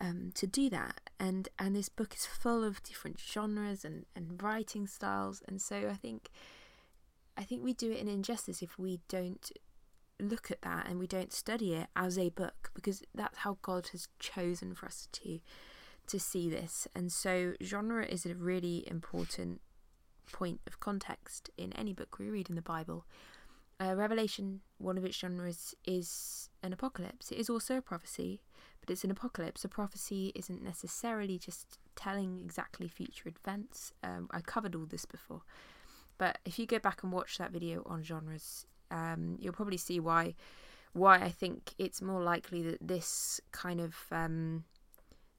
um, 0.00 0.30
to 0.34 0.46
do 0.46 0.68
that. 0.70 1.00
And 1.18 1.48
and 1.58 1.74
this 1.74 1.88
book 1.88 2.14
is 2.14 2.26
full 2.26 2.64
of 2.64 2.82
different 2.82 3.18
genres 3.18 3.84
and, 3.84 4.04
and 4.14 4.42
writing 4.42 4.86
styles. 4.86 5.42
And 5.48 5.60
so 5.60 5.88
I 5.90 5.94
think 5.94 6.30
I 7.36 7.42
think 7.42 7.62
we 7.62 7.72
do 7.72 7.92
it 7.92 8.00
an 8.00 8.08
injustice 8.08 8.62
if 8.62 8.78
we 8.78 9.00
don't 9.08 9.50
look 10.18 10.50
at 10.50 10.62
that 10.62 10.86
and 10.88 10.98
we 10.98 11.06
don't 11.06 11.32
study 11.32 11.74
it 11.74 11.88
as 11.94 12.18
a 12.18 12.30
book 12.30 12.70
because 12.74 13.02
that's 13.14 13.38
how 13.38 13.58
God 13.60 13.88
has 13.88 14.08
chosen 14.18 14.74
for 14.74 14.86
us 14.86 15.08
to 15.12 15.40
to 16.08 16.20
see 16.20 16.48
this. 16.48 16.86
And 16.94 17.12
so 17.12 17.54
genre 17.62 18.04
is 18.04 18.26
a 18.26 18.34
really 18.34 18.84
important 18.88 19.60
point 20.32 20.60
of 20.66 20.80
context 20.80 21.50
in 21.56 21.72
any 21.74 21.92
book 21.92 22.18
we 22.18 22.28
read 22.28 22.48
in 22.48 22.56
the 22.56 22.62
Bible. 22.62 23.04
Uh, 23.78 23.94
Revelation, 23.94 24.60
one 24.78 24.96
of 24.96 25.04
its 25.04 25.16
genres, 25.16 25.74
is 25.84 26.48
an 26.62 26.72
apocalypse. 26.72 27.30
It 27.30 27.38
is 27.38 27.50
also 27.50 27.76
a 27.76 27.82
prophecy, 27.82 28.40
but 28.80 28.90
it's 28.90 29.04
an 29.04 29.10
apocalypse. 29.10 29.64
A 29.64 29.68
prophecy 29.68 30.32
isn't 30.34 30.62
necessarily 30.62 31.38
just 31.38 31.78
telling 31.94 32.40
exactly 32.42 32.88
future 32.88 33.28
events. 33.28 33.92
Um, 34.02 34.28
I 34.30 34.40
covered 34.40 34.74
all 34.74 34.86
this 34.86 35.04
before, 35.04 35.42
but 36.16 36.38
if 36.46 36.58
you 36.58 36.66
go 36.66 36.78
back 36.78 37.02
and 37.02 37.12
watch 37.12 37.36
that 37.36 37.50
video 37.50 37.82
on 37.84 38.02
genres, 38.02 38.66
um, 38.90 39.36
you'll 39.40 39.52
probably 39.52 39.76
see 39.76 40.00
why 40.00 40.34
why 40.92 41.16
I 41.16 41.28
think 41.28 41.74
it's 41.76 42.00
more 42.00 42.22
likely 42.22 42.62
that 42.62 42.78
this 42.80 43.38
kind 43.52 43.80
of 43.80 43.94
um, 44.10 44.64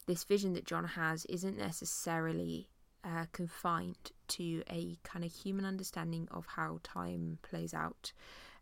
this 0.08 0.24
vision 0.24 0.54
that 0.54 0.66
John 0.66 0.86
has 0.86 1.26
isn't 1.26 1.58
necessarily 1.58 2.70
uh, 3.04 3.26
confined 3.32 4.12
to 4.30 4.64
a 4.70 4.98
kind 5.04 5.24
of 5.24 5.32
human 5.32 5.66
understanding 5.66 6.28
of 6.32 6.46
how 6.56 6.80
time 6.84 7.40
plays 7.42 7.74
out. 7.74 8.12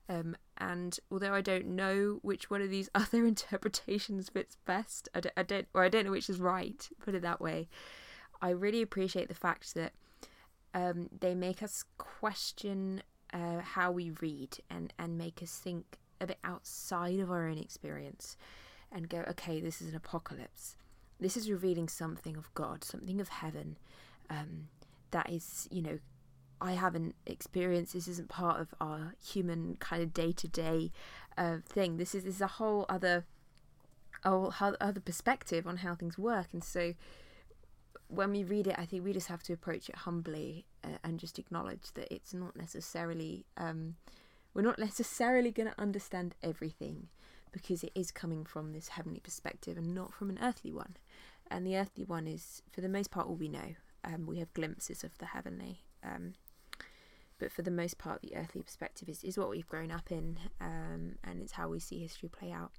Um, 0.07 0.35
and 0.57 0.99
although 1.09 1.33
I 1.33 1.41
don't 1.41 1.67
know 1.67 2.19
which 2.21 2.49
one 2.49 2.61
of 2.61 2.69
these 2.69 2.89
other 2.95 3.25
interpretations 3.25 4.29
fits 4.29 4.57
best, 4.65 5.09
I 5.15 5.21
don't, 5.21 5.33
I 5.37 5.43
don't, 5.43 5.67
or 5.73 5.83
I 5.83 5.89
don't 5.89 6.05
know 6.05 6.11
which 6.11 6.29
is 6.29 6.39
right. 6.39 6.87
Put 7.03 7.15
it 7.15 7.21
that 7.21 7.41
way. 7.41 7.69
I 8.41 8.49
really 8.49 8.81
appreciate 8.81 9.29
the 9.29 9.33
fact 9.33 9.73
that 9.75 9.93
um, 10.73 11.09
they 11.21 11.33
make 11.33 11.63
us 11.63 11.85
question 11.97 13.01
uh, 13.33 13.59
how 13.59 13.91
we 13.91 14.11
read 14.21 14.57
and 14.69 14.93
and 14.99 15.17
make 15.17 15.41
us 15.41 15.57
think 15.57 15.97
a 16.21 16.27
bit 16.27 16.37
outside 16.43 17.19
of 17.19 17.31
our 17.31 17.47
own 17.47 17.57
experience, 17.57 18.37
and 18.91 19.09
go, 19.09 19.23
okay, 19.29 19.59
this 19.59 19.81
is 19.81 19.89
an 19.89 19.95
apocalypse. 19.95 20.75
This 21.19 21.37
is 21.37 21.49
revealing 21.49 21.87
something 21.87 22.35
of 22.37 22.53
God, 22.53 22.83
something 22.83 23.21
of 23.21 23.29
heaven, 23.29 23.77
um, 24.29 24.67
that 25.11 25.29
is, 25.29 25.67
you 25.71 25.81
know, 25.81 25.99
I 26.61 26.73
haven't 26.73 27.15
experienced. 27.25 27.93
This 27.93 28.07
isn't 28.07 28.29
part 28.29 28.59
of 28.59 28.73
our 28.79 29.13
human 29.23 29.77
kind 29.79 30.01
of 30.01 30.13
day 30.13 30.31
to 30.31 30.47
day 30.47 30.91
thing. 31.65 31.97
This 31.97 32.15
is 32.15 32.23
this 32.23 32.35
is 32.35 32.41
a 32.41 32.47
whole 32.47 32.85
other, 32.89 33.25
whole 34.23 34.53
other 34.59 34.99
perspective 34.99 35.67
on 35.67 35.77
how 35.77 35.95
things 35.95 36.17
work. 36.17 36.47
And 36.53 36.63
so, 36.63 36.93
when 38.07 38.31
we 38.31 38.43
read 38.43 38.67
it, 38.67 38.75
I 38.77 38.85
think 38.85 39.03
we 39.03 39.13
just 39.13 39.27
have 39.27 39.43
to 39.43 39.53
approach 39.53 39.89
it 39.89 39.95
humbly 39.95 40.65
uh, 40.83 40.97
and 41.03 41.19
just 41.19 41.39
acknowledge 41.39 41.91
that 41.93 42.13
it's 42.13 42.33
not 42.33 42.55
necessarily. 42.55 43.45
Um, 43.57 43.95
we're 44.53 44.61
not 44.61 44.79
necessarily 44.79 45.51
going 45.51 45.69
to 45.69 45.81
understand 45.81 46.33
everything 46.41 47.09
because 47.55 47.85
it 47.85 47.91
is 47.95 48.11
coming 48.11 48.43
from 48.43 48.73
this 48.73 48.89
heavenly 48.89 49.21
perspective 49.21 49.77
and 49.77 49.95
not 49.95 50.13
from 50.13 50.29
an 50.29 50.37
earthly 50.41 50.73
one. 50.73 50.97
And 51.49 51.65
the 51.65 51.77
earthly 51.77 52.03
one 52.03 52.27
is, 52.27 52.61
for 52.69 52.81
the 52.81 52.89
most 52.89 53.11
part, 53.11 53.27
all 53.27 53.35
we 53.35 53.47
know. 53.47 53.75
Um, 54.03 54.25
we 54.25 54.39
have 54.39 54.53
glimpses 54.53 55.05
of 55.05 55.17
the 55.19 55.27
heavenly. 55.27 55.79
Um, 56.03 56.33
but 57.39 57.53
for 57.53 57.61
the 57.61 57.71
most 57.71 57.97
part, 57.97 58.21
the 58.21 58.35
earthly 58.35 58.61
perspective 58.61 59.07
is, 59.07 59.23
is 59.23 59.37
what 59.37 59.49
we've 59.49 59.67
grown 59.67 59.89
up 59.89 60.11
in, 60.11 60.37
um, 60.59 61.15
and 61.23 61.41
it's 61.41 61.53
how 61.53 61.69
we 61.69 61.79
see 61.79 61.99
history 61.99 62.27
play 62.27 62.51
out. 62.51 62.71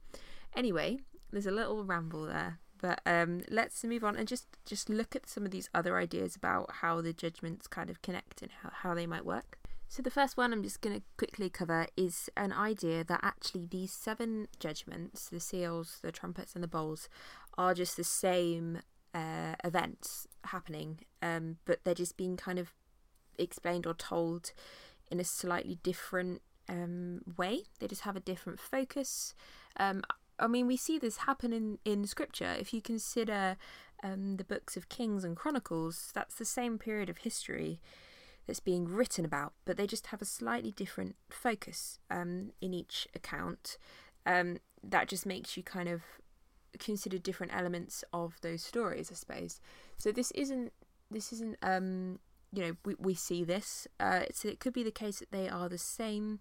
Anyway, 0.54 0.98
there's 1.32 1.46
a 1.46 1.50
little 1.50 1.82
ramble 1.82 2.26
there, 2.26 2.58
but 2.78 3.00
um, 3.06 3.42
let's 3.50 3.82
move 3.82 4.04
on 4.04 4.16
and 4.16 4.28
just 4.28 4.46
just 4.66 4.88
look 4.90 5.16
at 5.16 5.28
some 5.28 5.44
of 5.44 5.50
these 5.50 5.70
other 5.74 5.96
ideas 5.96 6.36
about 6.36 6.70
how 6.80 7.00
the 7.00 7.12
judgments 7.12 7.66
kind 7.66 7.90
of 7.90 8.02
connect 8.02 8.42
and 8.42 8.50
how, 8.62 8.70
how 8.72 8.94
they 8.94 9.06
might 9.06 9.24
work. 9.24 9.58
So 9.88 10.02
the 10.02 10.10
first 10.10 10.36
one 10.36 10.52
I'm 10.52 10.62
just 10.62 10.80
going 10.80 10.96
to 10.96 11.02
quickly 11.16 11.48
cover 11.48 11.86
is 11.96 12.28
an 12.36 12.52
idea 12.52 13.04
that 13.04 13.20
actually 13.22 13.66
these 13.66 13.92
seven 13.92 14.48
judgments, 14.58 15.28
the 15.28 15.40
seals, 15.40 15.98
the 16.02 16.12
trumpets, 16.12 16.54
and 16.54 16.62
the 16.62 16.68
bowls, 16.68 17.08
are 17.56 17.72
just 17.72 17.96
the 17.96 18.04
same 18.04 18.80
uh, 19.14 19.54
events 19.64 20.26
happening, 20.44 21.00
um, 21.22 21.56
but 21.64 21.80
they're 21.84 21.94
just 21.94 22.16
being 22.16 22.36
kind 22.36 22.58
of 22.58 22.72
explained 23.38 23.86
or 23.86 23.94
told 23.94 24.52
in 25.10 25.20
a 25.20 25.24
slightly 25.24 25.78
different 25.82 26.42
um, 26.68 27.20
way. 27.36 27.62
They 27.78 27.86
just 27.86 28.02
have 28.02 28.16
a 28.16 28.20
different 28.20 28.60
focus. 28.60 29.34
Um, 29.78 30.02
I 30.38 30.48
mean, 30.48 30.66
we 30.66 30.76
see 30.76 30.98
this 30.98 31.18
happen 31.18 31.52
in, 31.52 31.78
in 31.84 32.06
scripture. 32.06 32.54
If 32.58 32.74
you 32.74 32.82
consider 32.82 33.56
um, 34.02 34.36
the 34.36 34.44
books 34.44 34.76
of 34.76 34.88
Kings 34.88 35.24
and 35.24 35.36
Chronicles, 35.36 36.10
that's 36.14 36.34
the 36.34 36.44
same 36.44 36.76
period 36.76 37.08
of 37.08 37.18
history 37.18 37.80
that's 38.46 38.60
being 38.60 38.86
written 38.86 39.24
about, 39.24 39.52
but 39.64 39.76
they 39.76 39.86
just 39.86 40.08
have 40.08 40.22
a 40.22 40.26
slightly 40.26 40.70
different 40.70 41.16
focus 41.28 41.98
um, 42.10 42.52
in 42.60 42.72
each 42.72 43.08
account. 43.14 43.76
Um, 44.24 44.58
that 44.82 45.08
just 45.08 45.26
makes 45.26 45.56
you 45.56 45.62
kind 45.62 45.88
of 45.88 46.02
consider 46.78 47.18
different 47.18 47.54
elements 47.54 48.04
of 48.12 48.36
those 48.42 48.62
stories, 48.62 49.10
I 49.10 49.14
suppose. 49.14 49.60
So 49.96 50.12
this 50.12 50.30
isn't 50.32 50.72
this 51.10 51.32
isn't 51.32 51.56
um 51.62 52.18
you 52.52 52.62
know 52.62 52.76
we 52.84 52.94
we 52.98 53.14
see 53.14 53.44
this. 53.44 53.86
Uh, 53.98 54.24
so 54.32 54.48
it 54.48 54.60
could 54.60 54.72
be 54.72 54.82
the 54.82 54.90
case 54.90 55.18
that 55.18 55.30
they 55.30 55.48
are 55.48 55.68
the 55.68 55.78
same 55.78 56.40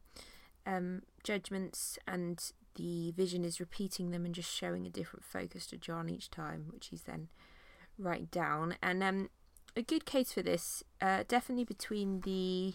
um 0.66 1.02
judgments 1.24 1.98
and 2.08 2.52
the 2.76 3.12
vision 3.12 3.46
is 3.46 3.60
repeating 3.60 4.12
them 4.12 4.26
and 4.26 4.36
just 4.36 4.54
showing 4.54 4.86
a 4.86 4.90
different 4.90 5.24
focus 5.24 5.66
to 5.68 5.78
John 5.78 6.10
each 6.10 6.30
time, 6.30 6.66
which 6.72 6.88
he's 6.88 7.04
then 7.04 7.30
writing 7.98 8.28
down. 8.32 8.76
And 8.82 9.04
um 9.04 9.30
a 9.76 9.82
good 9.82 10.06
case 10.06 10.32
for 10.34 10.42
this, 10.42 10.84
uh, 11.02 11.24
definitely 11.28 11.66
between 11.66 12.22
the 12.22 12.74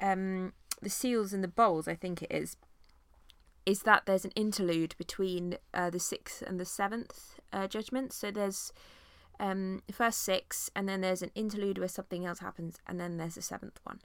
um 0.00 0.52
the 0.80 0.90
seals 0.90 1.32
and 1.32 1.44
the 1.44 1.48
bowls, 1.48 1.86
I 1.86 1.94
think 1.94 2.22
it 2.22 2.32
is 2.32 2.56
is 3.64 3.82
that 3.82 4.06
there's 4.06 4.24
an 4.24 4.32
interlude 4.34 4.94
between 4.98 5.56
uh, 5.72 5.88
the 5.90 6.00
sixth 6.00 6.42
and 6.42 6.58
the 6.58 6.64
seventh 6.64 7.38
uh, 7.52 7.68
judgment. 7.68 8.12
So 8.12 8.30
there's 8.30 8.72
um, 9.38 9.82
the 9.86 9.92
first 9.92 10.22
six, 10.22 10.70
and 10.74 10.88
then 10.88 11.00
there's 11.00 11.22
an 11.22 11.30
interlude 11.34 11.78
where 11.78 11.88
something 11.88 12.26
else 12.26 12.40
happens, 12.40 12.80
and 12.86 12.98
then 12.98 13.18
there's 13.18 13.36
the 13.36 13.42
seventh 13.42 13.78
one. 13.84 14.00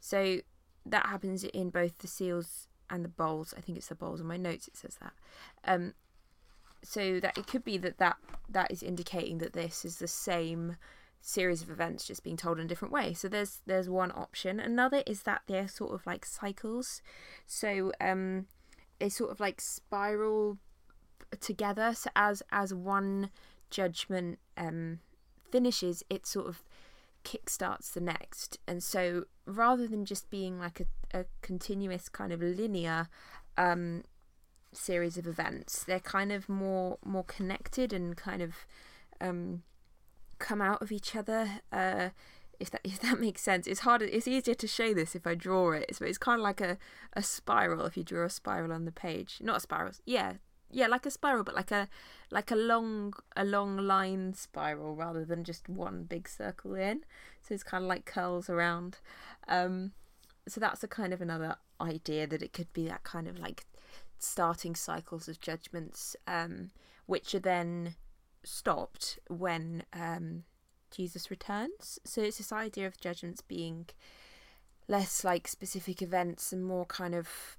So 0.00 0.38
that 0.86 1.06
happens 1.06 1.44
in 1.44 1.70
both 1.70 1.98
the 1.98 2.06
seals 2.06 2.68
and 2.88 3.04
the 3.04 3.08
bowls. 3.08 3.52
I 3.56 3.60
think 3.60 3.78
it's 3.78 3.88
the 3.88 3.94
bowls. 3.94 4.20
In 4.20 4.26
my 4.26 4.36
notes, 4.36 4.68
it 4.68 4.76
says 4.76 4.96
that. 5.00 5.12
Um, 5.64 5.94
so 6.82 7.20
that 7.20 7.36
it 7.36 7.46
could 7.46 7.64
be 7.64 7.78
that, 7.78 7.98
that 7.98 8.16
that 8.48 8.70
is 8.70 8.82
indicating 8.82 9.38
that 9.38 9.52
this 9.52 9.84
is 9.84 9.96
the 9.96 10.08
same 10.08 10.76
series 11.20 11.62
of 11.62 11.70
events 11.70 12.06
just 12.06 12.24
being 12.24 12.36
told 12.36 12.58
in 12.58 12.64
a 12.64 12.68
different 12.68 12.92
way. 12.92 13.12
So 13.12 13.28
there's 13.28 13.60
there's 13.66 13.88
one 13.88 14.10
option. 14.12 14.58
Another 14.58 15.02
is 15.06 15.22
that 15.22 15.42
they're 15.46 15.68
sort 15.68 15.92
of 15.92 16.06
like 16.06 16.24
cycles. 16.24 17.02
So 17.46 17.92
um 18.00 18.46
they 18.98 19.08
sort 19.08 19.30
of 19.30 19.40
like 19.40 19.60
spiral 19.60 20.58
together. 21.40 21.94
So 21.94 22.10
as 22.16 22.42
as 22.50 22.72
one 22.72 23.30
judgment 23.70 24.38
um, 24.56 25.00
finishes, 25.50 26.02
it 26.10 26.26
sort 26.26 26.46
of 26.46 26.62
kickstarts 27.24 27.92
the 27.92 28.00
next. 28.00 28.58
And 28.66 28.82
so 28.82 29.24
rather 29.46 29.86
than 29.86 30.04
just 30.04 30.30
being 30.30 30.58
like 30.58 30.80
a, 30.80 31.20
a 31.20 31.24
continuous 31.42 32.08
kind 32.08 32.32
of 32.32 32.40
linear 32.40 33.08
um, 33.56 34.04
series 34.72 35.16
of 35.16 35.26
events, 35.26 35.84
they're 35.84 36.00
kind 36.00 36.32
of 36.32 36.48
more 36.48 36.98
more 37.04 37.24
connected 37.24 37.92
and 37.92 38.16
kind 38.16 38.42
of 38.42 38.54
um, 39.20 39.62
come 40.40 40.60
out 40.60 40.82
of 40.82 40.90
each 40.90 41.14
other. 41.14 41.60
Uh, 41.70 42.08
if 42.58 42.70
that 42.70 42.80
if 42.84 43.00
that 43.00 43.18
makes 43.26 43.42
sense. 43.42 43.66
It's 43.66 43.80
harder. 43.80 44.04
It's 44.04 44.28
easier 44.28 44.54
to 44.54 44.66
show 44.66 44.92
this 44.92 45.14
if 45.14 45.26
I 45.26 45.34
draw 45.34 45.72
it. 45.72 45.96
So 45.96 46.04
it's 46.04 46.18
kind 46.18 46.40
of 46.40 46.42
like 46.42 46.60
a, 46.60 46.78
a 47.14 47.22
spiral. 47.22 47.86
If 47.86 47.96
you 47.96 48.04
draw 48.04 48.26
a 48.26 48.30
spiral 48.30 48.72
on 48.72 48.84
the 48.84 48.92
page, 48.92 49.38
not 49.40 49.56
a 49.56 49.60
spiral. 49.60 49.92
Yeah, 50.04 50.34
yeah, 50.70 50.86
like 50.86 51.06
a 51.06 51.10
spiral, 51.10 51.42
but 51.42 51.54
like 51.54 51.70
a 51.70 51.88
like 52.30 52.50
a 52.50 52.56
long 52.56 53.14
a 53.34 53.44
long 53.44 53.76
line 53.78 54.34
spiral 54.34 54.94
rather 54.94 55.24
than 55.24 55.42
just 55.42 55.68
one 55.68 56.04
big 56.04 56.28
circle 56.28 56.74
in. 56.74 57.00
So 57.40 57.54
it's 57.54 57.64
kind 57.64 57.84
of 57.84 57.88
like 57.88 58.04
curls 58.04 58.48
around. 58.50 58.98
Um, 59.48 59.92
so 60.46 60.60
that's 60.60 60.84
a 60.84 60.88
kind 60.88 61.12
of 61.12 61.20
another 61.20 61.56
idea 61.80 62.26
that 62.26 62.42
it 62.42 62.52
could 62.52 62.72
be 62.72 62.86
that 62.88 63.02
kind 63.02 63.26
of 63.26 63.38
like 63.38 63.64
starting 64.18 64.74
cycles 64.74 65.28
of 65.28 65.40
judgments, 65.40 66.14
um, 66.26 66.70
which 67.06 67.34
are 67.34 67.40
then 67.40 67.94
stopped 68.42 69.18
when 69.28 69.84
um, 69.92 70.44
Jesus 70.90 71.30
returns. 71.30 71.98
So 72.04 72.22
it's 72.22 72.38
this 72.38 72.52
idea 72.52 72.86
of 72.86 73.00
judgments 73.00 73.40
being 73.40 73.86
less 74.88 75.22
like 75.24 75.46
specific 75.46 76.02
events 76.02 76.52
and 76.52 76.64
more 76.64 76.84
kind 76.84 77.14
of 77.14 77.56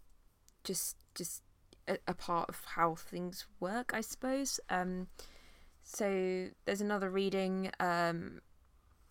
just 0.64 0.98
just 1.16 1.42
a, 1.88 1.98
a 2.08 2.14
part 2.14 2.50
of 2.50 2.62
how 2.76 2.96
things 2.96 3.46
work, 3.60 3.92
I 3.94 4.02
suppose. 4.02 4.60
Um, 4.70 5.08
so 5.84 6.48
there's 6.66 6.82
another 6.82 7.10
reading. 7.10 7.72
Um, 7.80 8.42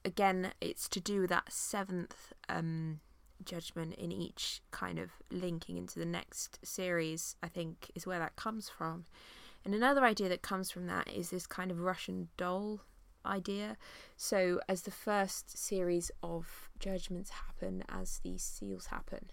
again, 0.05 0.53
it's 0.61 0.89
to 0.91 1.01
do 1.01 1.23
with 1.23 1.31
that 1.31 1.53
seventh 1.53 2.33
um, 2.49 3.01
judgment 3.45 3.95
in 3.95 4.13
each 4.13 4.61
kind 4.71 4.99
of 4.99 5.11
linking 5.31 5.77
into 5.77 5.99
the 5.99 6.07
next 6.07 6.59
series. 6.63 7.37
I 7.43 7.49
think 7.49 7.91
is 7.95 8.07
where 8.07 8.19
that 8.19 8.37
comes 8.37 8.69
from. 8.69 9.07
And 9.65 9.75
another 9.75 10.05
idea 10.05 10.29
that 10.29 10.43
comes 10.43 10.71
from 10.71 10.87
that 10.87 11.09
is 11.09 11.31
this 11.31 11.47
kind 11.47 11.71
of 11.71 11.81
Russian 11.81 12.29
doll 12.37 12.81
idea. 13.25 13.77
So, 14.17 14.61
as 14.69 14.83
the 14.83 14.91
first 14.91 15.57
series 15.57 16.11
of 16.23 16.71
judgments 16.79 17.31
happen, 17.31 17.85
as 17.89 18.21
these 18.23 18.43
seals 18.43 18.87
happen, 18.87 19.31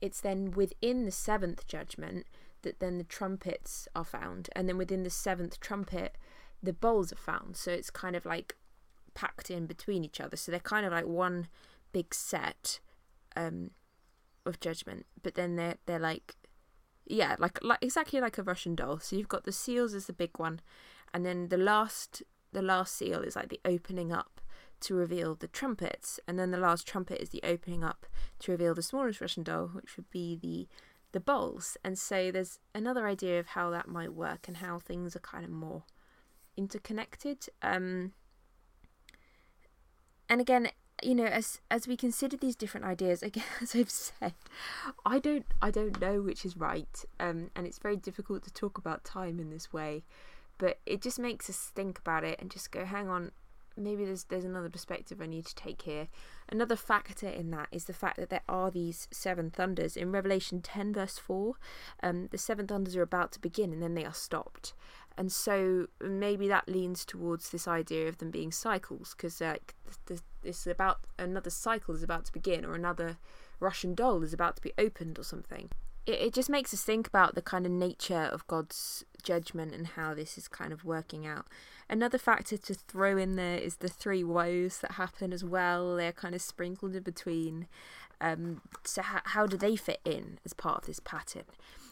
it's 0.00 0.20
then 0.20 0.50
within 0.52 1.04
the 1.04 1.10
seventh 1.10 1.66
judgment 1.66 2.26
that 2.62 2.80
then 2.80 2.98
the 2.98 3.04
trumpets 3.04 3.88
are 3.94 4.04
found, 4.04 4.50
and 4.54 4.68
then 4.68 4.76
within 4.76 5.02
the 5.02 5.10
seventh 5.10 5.60
trumpet, 5.60 6.16
the 6.62 6.72
bowls 6.72 7.12
are 7.12 7.16
found. 7.16 7.56
So 7.56 7.70
it's 7.70 7.90
kind 7.90 8.16
of 8.16 8.26
like 8.26 8.56
packed 9.14 9.50
in 9.50 9.66
between 9.66 10.04
each 10.04 10.20
other. 10.20 10.36
So 10.36 10.50
they're 10.50 10.60
kind 10.60 10.84
of 10.84 10.92
like 10.92 11.06
one 11.06 11.48
big 11.92 12.14
set 12.14 12.80
um, 13.36 13.70
of 14.44 14.60
judgment, 14.60 15.06
but 15.22 15.34
then 15.34 15.56
they're 15.56 15.76
they're 15.86 15.98
like 15.98 16.34
yeah, 17.10 17.36
like 17.38 17.62
like 17.62 17.82
exactly 17.82 18.20
like 18.20 18.38
a 18.38 18.42
Russian 18.42 18.74
doll. 18.74 18.98
So 19.00 19.16
you've 19.16 19.28
got 19.28 19.44
the 19.44 19.52
seals 19.52 19.94
as 19.94 20.06
the 20.06 20.12
big 20.12 20.38
one, 20.38 20.60
and 21.12 21.24
then 21.26 21.48
the 21.48 21.56
last 21.56 22.22
the 22.52 22.62
last 22.62 22.96
seal 22.96 23.20
is 23.20 23.36
like 23.36 23.48
the 23.48 23.60
opening 23.64 24.12
up 24.12 24.40
to 24.80 24.94
reveal 24.94 25.34
the 25.34 25.48
trumpets, 25.48 26.20
and 26.26 26.38
then 26.38 26.50
the 26.50 26.58
last 26.58 26.86
trumpet 26.86 27.20
is 27.20 27.30
the 27.30 27.42
opening 27.44 27.84
up 27.84 28.06
to 28.40 28.52
reveal 28.52 28.74
the 28.74 28.82
smallest 28.82 29.20
Russian 29.20 29.42
doll, 29.42 29.68
which 29.68 29.96
would 29.96 30.10
be 30.10 30.36
the 30.36 30.68
the 31.12 31.20
bowls. 31.20 31.76
And 31.84 31.98
so 31.98 32.30
there's 32.30 32.58
another 32.74 33.06
idea 33.06 33.40
of 33.40 33.48
how 33.48 33.70
that 33.70 33.88
might 33.88 34.14
work 34.14 34.46
and 34.46 34.58
how 34.58 34.78
things 34.78 35.16
are 35.16 35.20
kind 35.20 35.44
of 35.44 35.50
more 35.50 35.82
interconnected. 36.56 37.46
Um, 37.62 38.12
and 40.28 40.40
again, 40.40 40.70
you 41.02 41.14
know, 41.14 41.24
as 41.24 41.60
as 41.70 41.86
we 41.86 41.96
consider 41.96 42.36
these 42.36 42.56
different 42.56 42.86
ideas, 42.86 43.22
again, 43.22 43.44
as 43.60 43.74
I've 43.76 43.90
said, 43.90 44.34
I 45.04 45.18
don't 45.18 45.46
I 45.60 45.70
don't 45.70 46.00
know 46.00 46.20
which 46.20 46.44
is 46.44 46.56
right, 46.56 47.04
um, 47.18 47.50
and 47.54 47.66
it's 47.66 47.78
very 47.78 47.96
difficult 47.96 48.44
to 48.44 48.52
talk 48.52 48.78
about 48.78 49.04
time 49.04 49.38
in 49.38 49.50
this 49.50 49.72
way. 49.72 50.04
But 50.58 50.78
it 50.84 51.00
just 51.00 51.18
makes 51.18 51.48
us 51.48 51.72
think 51.74 51.98
about 51.98 52.22
it 52.22 52.38
and 52.38 52.50
just 52.50 52.70
go, 52.70 52.84
hang 52.84 53.08
on, 53.08 53.32
maybe 53.80 54.04
there's 54.04 54.24
there's 54.24 54.44
another 54.44 54.70
perspective 54.70 55.20
I 55.20 55.26
need 55.26 55.46
to 55.46 55.54
take 55.54 55.82
here. 55.82 56.08
Another 56.48 56.76
factor 56.76 57.28
in 57.28 57.50
that 57.50 57.68
is 57.72 57.84
the 57.84 57.92
fact 57.92 58.16
that 58.18 58.30
there 58.30 58.42
are 58.48 58.70
these 58.70 59.08
seven 59.10 59.50
thunders 59.50 59.96
in 59.96 60.12
Revelation 60.12 60.60
ten 60.60 60.92
verse 60.92 61.18
four. 61.18 61.54
Um, 62.02 62.28
the 62.30 62.38
seven 62.38 62.66
thunders 62.66 62.96
are 62.96 63.02
about 63.02 63.32
to 63.32 63.40
begin 63.40 63.72
and 63.72 63.82
then 63.82 63.94
they 63.94 64.04
are 64.04 64.14
stopped, 64.14 64.74
and 65.16 65.32
so 65.32 65.86
maybe 66.00 66.48
that 66.48 66.68
leans 66.68 67.04
towards 67.04 67.50
this 67.50 67.66
idea 67.66 68.08
of 68.08 68.18
them 68.18 68.30
being 68.30 68.52
cycles 68.52 69.14
because 69.16 69.40
like 69.40 69.74
this 70.42 70.66
about 70.66 71.00
another 71.18 71.50
cycle 71.50 71.94
is 71.94 72.02
about 72.02 72.24
to 72.26 72.32
begin 72.32 72.64
or 72.64 72.74
another 72.74 73.18
Russian 73.58 73.94
doll 73.94 74.22
is 74.22 74.32
about 74.32 74.56
to 74.56 74.62
be 74.62 74.72
opened 74.78 75.18
or 75.18 75.22
something 75.24 75.70
it, 76.06 76.20
it 76.20 76.34
just 76.34 76.50
makes 76.50 76.72
us 76.74 76.82
think 76.82 77.06
about 77.06 77.34
the 77.34 77.42
kind 77.42 77.66
of 77.66 77.72
nature 77.72 78.28
of 78.32 78.46
God's 78.46 79.04
judgment 79.22 79.74
and 79.74 79.86
how 79.88 80.14
this 80.14 80.38
is 80.38 80.48
kind 80.48 80.72
of 80.72 80.84
working 80.84 81.26
out. 81.26 81.46
Another 81.88 82.18
factor 82.18 82.56
to 82.56 82.74
throw 82.74 83.16
in 83.16 83.36
there 83.36 83.58
is 83.58 83.76
the 83.76 83.88
three 83.88 84.22
woes 84.22 84.78
that 84.78 84.92
happen 84.92 85.32
as 85.32 85.44
well. 85.44 85.96
They're 85.96 86.12
kind 86.12 86.34
of 86.34 86.42
sprinkled 86.42 86.94
in 86.94 87.02
between. 87.02 87.66
Um, 88.20 88.60
so, 88.84 89.02
how, 89.02 89.20
how 89.24 89.46
do 89.46 89.56
they 89.56 89.76
fit 89.76 90.00
in 90.04 90.38
as 90.44 90.52
part 90.52 90.78
of 90.78 90.86
this 90.86 91.00
pattern? 91.00 91.44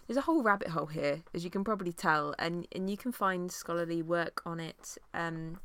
There's 0.07 0.17
a 0.17 0.23
whole 0.23 0.43
rabbit 0.43 0.69
hole 0.69 0.87
here, 0.87 1.23
as 1.35 1.45
you 1.45 1.51
can 1.51 1.65
probably 1.65 1.93
tell, 1.93 2.35
and, 2.39 2.67
and 2.73 2.89
you 2.89 2.97
can 2.97 3.13
find 3.13 3.51
scholarly 3.51 4.03
work 4.03 4.41
on 4.47 4.61
it 4.61 4.97
um, 5.13 5.59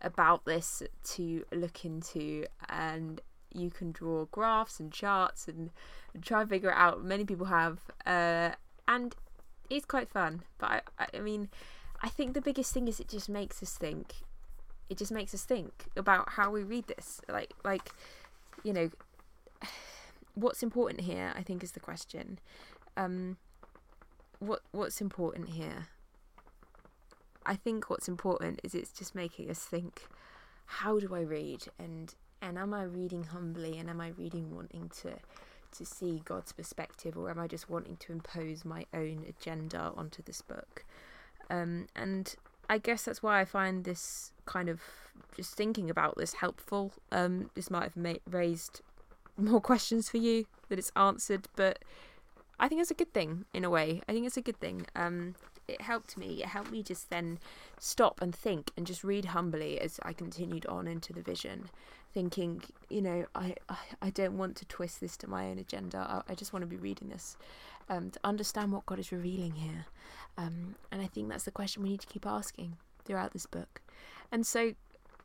about 0.00 0.44
this 0.44 0.82
to 1.14 1.44
look 1.52 1.84
into. 1.84 2.46
And 2.68 3.20
you 3.54 3.70
can 3.70 3.92
draw 3.92 4.26
graphs 4.26 4.80
and 4.80 4.92
charts 4.92 5.48
and, 5.48 5.70
and 6.14 6.22
try 6.22 6.40
and 6.40 6.50
figure 6.50 6.70
it 6.70 6.76
out. 6.76 7.04
Many 7.04 7.24
people 7.24 7.46
have, 7.46 7.80
uh, 8.06 8.50
and 8.86 9.14
it's 9.70 9.86
quite 9.86 10.08
fun. 10.08 10.42
But 10.58 10.84
I, 10.98 11.06
I 11.14 11.20
mean, 11.20 11.48
I 12.02 12.08
think 12.08 12.34
the 12.34 12.40
biggest 12.40 12.72
thing 12.72 12.88
is 12.88 13.00
it 13.00 13.08
just 13.08 13.28
makes 13.28 13.62
us 13.62 13.76
think. 13.76 14.14
It 14.88 14.98
just 14.98 15.12
makes 15.12 15.32
us 15.34 15.44
think 15.44 15.86
about 15.96 16.30
how 16.30 16.50
we 16.50 16.62
read 16.62 16.86
this. 16.86 17.20
Like, 17.28 17.54
like, 17.64 17.90
you 18.62 18.72
know, 18.72 18.90
what's 20.34 20.62
important 20.62 21.02
here? 21.02 21.32
I 21.36 21.42
think 21.42 21.62
is 21.62 21.72
the 21.72 21.80
question. 21.80 22.38
Um, 22.96 23.38
what 24.38 24.60
what's 24.72 25.00
important 25.00 25.50
here? 25.50 25.88
I 27.46 27.56
think 27.56 27.88
what's 27.88 28.08
important 28.08 28.60
is 28.62 28.74
it's 28.74 28.92
just 28.92 29.14
making 29.14 29.50
us 29.50 29.60
think. 29.60 30.02
How 30.66 30.98
do 30.98 31.14
I 31.14 31.20
read? 31.20 31.64
And 31.78 32.14
and 32.42 32.58
am 32.58 32.74
I 32.74 32.82
reading 32.82 33.24
humbly 33.24 33.78
and 33.78 33.88
am 33.88 34.00
I 34.00 34.08
reading 34.08 34.54
wanting 34.54 34.90
to 35.02 35.14
to 35.78 35.86
see 35.86 36.20
God's 36.26 36.52
perspective 36.52 37.16
or 37.16 37.30
am 37.30 37.38
I 37.38 37.46
just 37.46 37.70
wanting 37.70 37.96
to 37.98 38.12
impose 38.12 38.62
my 38.62 38.84
own 38.92 39.24
agenda 39.26 39.92
onto 39.96 40.22
this 40.22 40.42
book? 40.42 40.84
Um, 41.48 41.86
and 41.96 42.34
I 42.68 42.76
guess 42.76 43.04
that's 43.04 43.22
why 43.22 43.40
I 43.40 43.46
find 43.46 43.84
this 43.84 44.32
kind 44.44 44.68
of 44.68 44.82
just 45.34 45.54
thinking 45.54 45.88
about 45.88 46.16
this 46.18 46.34
helpful. 46.34 46.92
Um, 47.10 47.50
this 47.54 47.70
might 47.70 47.84
have 47.84 47.96
made, 47.96 48.20
raised 48.30 48.82
more 49.38 49.60
questions 49.70 50.10
for 50.10 50.18
you 50.18 50.44
that 50.68 50.78
it's 50.78 50.92
answered, 50.94 51.48
but 51.56 51.78
I 52.60 52.68
think 52.68 52.80
it's 52.80 52.90
a 52.90 52.94
good 52.94 53.14
thing 53.14 53.46
in 53.54 53.64
a 53.64 53.70
way. 53.70 54.02
I 54.08 54.12
think 54.12 54.26
it's 54.26 54.36
a 54.36 54.42
good 54.42 54.60
thing. 54.60 54.86
Um, 54.94 55.34
it 55.68 55.80
helped 55.80 56.16
me. 56.16 56.42
It 56.42 56.46
helped 56.46 56.70
me 56.70 56.82
just 56.82 57.10
then 57.10 57.38
stop 57.78 58.20
and 58.20 58.34
think 58.34 58.70
and 58.76 58.86
just 58.86 59.04
read 59.04 59.26
humbly 59.26 59.80
as 59.80 59.98
I 60.02 60.12
continued 60.12 60.66
on 60.66 60.86
into 60.86 61.12
the 61.12 61.22
vision 61.22 61.70
thinking, 62.12 62.62
you 62.88 63.00
know, 63.00 63.24
I, 63.34 63.54
I, 63.68 63.76
I 64.02 64.10
don't 64.10 64.36
want 64.36 64.56
to 64.56 64.64
twist 64.66 65.00
this 65.00 65.16
to 65.18 65.30
my 65.30 65.46
own 65.46 65.58
agenda. 65.58 65.98
I, 66.28 66.32
I 66.32 66.34
just 66.34 66.52
want 66.52 66.62
to 66.62 66.66
be 66.66 66.76
reading 66.76 67.08
this 67.08 67.36
um, 67.88 68.10
to 68.10 68.20
understand 68.22 68.72
what 68.72 68.86
God 68.86 68.98
is 68.98 69.12
revealing 69.12 69.52
here. 69.52 69.86
Um, 70.36 70.74
and 70.90 71.00
I 71.00 71.06
think 71.06 71.28
that's 71.28 71.44
the 71.44 71.50
question 71.50 71.82
we 71.82 71.90
need 71.90 72.00
to 72.00 72.06
keep 72.06 72.26
asking 72.26 72.76
throughout 73.04 73.32
this 73.32 73.46
book. 73.46 73.80
And 74.30 74.46
so 74.46 74.72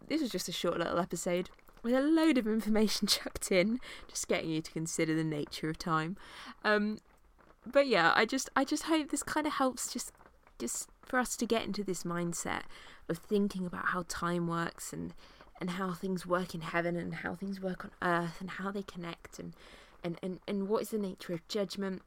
this 0.07 0.21
was 0.21 0.31
just 0.31 0.49
a 0.49 0.53
short 0.53 0.77
little 0.77 0.99
episode 0.99 1.49
with 1.83 1.93
a 1.93 2.01
load 2.01 2.37
of 2.37 2.47
information 2.47 3.07
chucked 3.07 3.51
in, 3.51 3.79
just 4.07 4.27
getting 4.27 4.49
you 4.49 4.61
to 4.61 4.71
consider 4.71 5.15
the 5.15 5.23
nature 5.23 5.69
of 5.69 5.77
time. 5.77 6.17
Um, 6.63 6.99
but 7.65 7.87
yeah, 7.87 8.13
I 8.15 8.25
just 8.25 8.49
I 8.55 8.63
just 8.63 8.83
hope 8.83 9.09
this 9.09 9.23
kind 9.23 9.45
of 9.45 9.53
helps 9.53 9.91
just 9.91 10.13
just 10.59 10.89
for 11.03 11.19
us 11.19 11.35
to 11.37 11.45
get 11.45 11.63
into 11.63 11.83
this 11.83 12.03
mindset 12.03 12.63
of 13.09 13.17
thinking 13.17 13.65
about 13.65 13.87
how 13.87 14.05
time 14.07 14.47
works 14.47 14.91
and 14.91 15.13
and 15.59 15.71
how 15.71 15.91
things 15.91 16.25
work 16.25 16.53
in 16.53 16.61
heaven 16.61 16.95
and 16.95 17.15
how 17.15 17.33
things 17.33 17.59
work 17.59 17.83
on 17.83 17.91
earth 18.01 18.39
and 18.39 18.51
how 18.51 18.71
they 18.71 18.83
connect 18.83 19.39
and 19.39 19.53
and, 20.03 20.19
and, 20.21 20.39
and 20.47 20.67
what 20.69 20.83
is 20.83 20.89
the 20.89 20.97
nature 20.97 21.33
of 21.33 21.45
judgment 21.47 22.03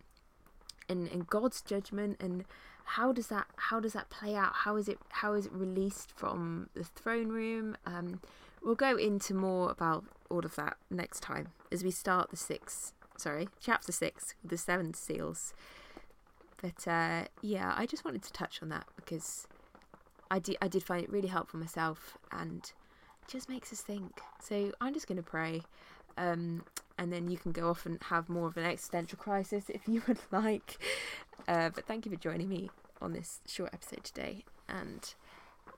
and, 0.88 1.08
and 1.08 1.26
God's 1.26 1.60
judgment 1.60 2.16
and 2.20 2.44
how 2.84 3.12
does 3.12 3.28
that 3.28 3.46
how 3.56 3.80
does 3.80 3.92
that 3.92 4.10
play 4.10 4.34
out? 4.34 4.52
How 4.52 4.76
is 4.76 4.88
it 4.88 4.98
how 5.08 5.34
is 5.34 5.46
it 5.46 5.52
released 5.52 6.12
from 6.16 6.68
the 6.74 6.84
throne 6.84 7.28
room? 7.28 7.76
Um, 7.86 8.20
we'll 8.62 8.74
go 8.74 8.96
into 8.96 9.34
more 9.34 9.70
about 9.70 10.04
all 10.28 10.44
of 10.44 10.54
that 10.56 10.76
next 10.90 11.20
time 11.20 11.48
as 11.72 11.82
we 11.82 11.90
start 11.90 12.30
the 12.30 12.36
six 12.36 12.92
sorry 13.16 13.48
chapter 13.60 13.92
six 13.92 14.34
the 14.44 14.56
seven 14.56 14.94
seals 14.94 15.52
but 16.60 16.86
uh, 16.86 17.24
yeah 17.42 17.74
I 17.76 17.86
just 17.86 18.04
wanted 18.04 18.22
to 18.22 18.32
touch 18.32 18.62
on 18.62 18.68
that 18.70 18.86
because 18.96 19.46
I 20.30 20.38
did 20.38 20.56
I 20.62 20.68
did 20.68 20.82
find 20.82 21.02
it 21.02 21.10
really 21.10 21.28
helpful 21.28 21.58
myself 21.58 22.16
and 22.30 22.70
just 23.30 23.48
makes 23.48 23.72
us 23.72 23.80
think. 23.80 24.20
So 24.42 24.72
I'm 24.80 24.92
just 24.92 25.06
going 25.06 25.16
to 25.16 25.22
pray. 25.22 25.62
Um, 26.18 26.64
and 26.98 27.12
then 27.12 27.30
you 27.30 27.38
can 27.38 27.52
go 27.52 27.70
off 27.70 27.86
and 27.86 27.98
have 28.04 28.28
more 28.28 28.46
of 28.48 28.56
an 28.56 28.64
existential 28.64 29.18
crisis 29.18 29.64
if 29.68 29.88
you 29.88 30.02
would 30.08 30.18
like. 30.30 30.78
Uh, 31.48 31.70
but 31.70 31.86
thank 31.86 32.04
you 32.04 32.12
for 32.12 32.18
joining 32.18 32.48
me 32.48 32.70
on 33.00 33.12
this 33.12 33.40
short 33.46 33.70
episode 33.72 34.04
today. 34.04 34.44
And 34.68 35.14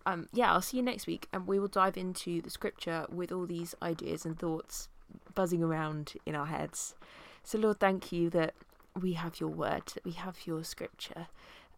um, 0.05 0.29
yeah, 0.33 0.53
I'll 0.53 0.62
see 0.62 0.79
you 0.79 0.83
next 0.83 1.07
week, 1.07 1.29
and 1.33 1.47
we 1.47 1.59
will 1.59 1.68
dive 1.68 1.97
into 1.97 2.42
the 2.42 2.51
scripture 2.51 3.07
with 3.09 3.31
all 3.31 3.47
these 3.47 3.75
ideas 3.81 4.25
and 4.25 4.37
thoughts 4.37 4.88
buzzing 5.35 5.62
around 5.62 6.14
in 6.27 6.35
our 6.35 6.47
heads. 6.47 6.95
So, 7.45 7.59
Lord, 7.59 7.79
thank 7.79 8.11
you 8.11 8.29
that 8.31 8.55
we 9.01 9.15
have 9.15 9.41
your 9.41 9.49
word, 9.51 9.87
that 9.95 10.05
we 10.05 10.13
have 10.13 10.47
your 10.47 10.65
scripture, 10.65 11.29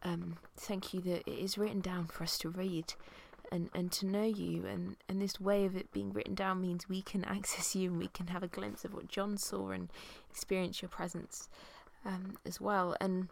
Um, 0.03 0.37
thank 0.57 0.92
you 0.92 1.00
that 1.03 1.22
it 1.27 1.38
is 1.38 1.57
written 1.57 1.81
down 1.81 2.07
for 2.07 2.24
us 2.24 2.37
to 2.38 2.50
read 2.50 2.92
and, 3.50 3.70
and 3.74 3.90
to 3.92 4.07
know 4.07 4.24
you. 4.24 4.66
And, 4.66 4.96
and 5.09 5.20
this 5.20 5.40
way 5.40 5.64
of 5.64 5.77
it 5.77 5.92
being 5.92 6.12
written 6.12 6.35
down 6.35 6.61
means 6.61 6.88
we 6.88 7.03
can 7.03 7.24
access 7.37 7.74
you 7.74 7.90
and 7.90 7.98
we 7.98 8.09
can 8.09 8.29
have 8.29 8.42
a 8.42 8.48
glimpse 8.48 8.85
of 8.85 8.92
what 8.92 9.09
John 9.09 9.38
saw 9.38 9.70
and 9.70 9.90
experience 10.31 10.83
your 10.83 10.90
presence 10.90 11.48
um, 12.05 12.37
as 12.44 12.61
well. 12.61 12.96
And 13.00 13.29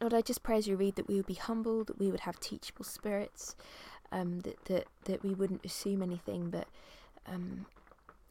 Lord, 0.00 0.14
I 0.14 0.22
just 0.22 0.42
pray 0.42 0.56
as 0.56 0.66
you 0.66 0.76
read 0.76 0.96
that 0.96 1.08
we 1.08 1.16
would 1.16 1.26
be 1.26 1.34
humble, 1.34 1.84
that 1.84 1.98
we 1.98 2.10
would 2.10 2.20
have 2.20 2.40
teachable 2.40 2.84
spirits, 2.84 3.56
um, 4.12 4.40
that, 4.40 4.64
that, 4.66 4.86
that 5.04 5.22
we 5.22 5.34
wouldn't 5.34 5.64
assume 5.64 6.02
anything, 6.02 6.48
but 6.48 6.68
um, 7.26 7.66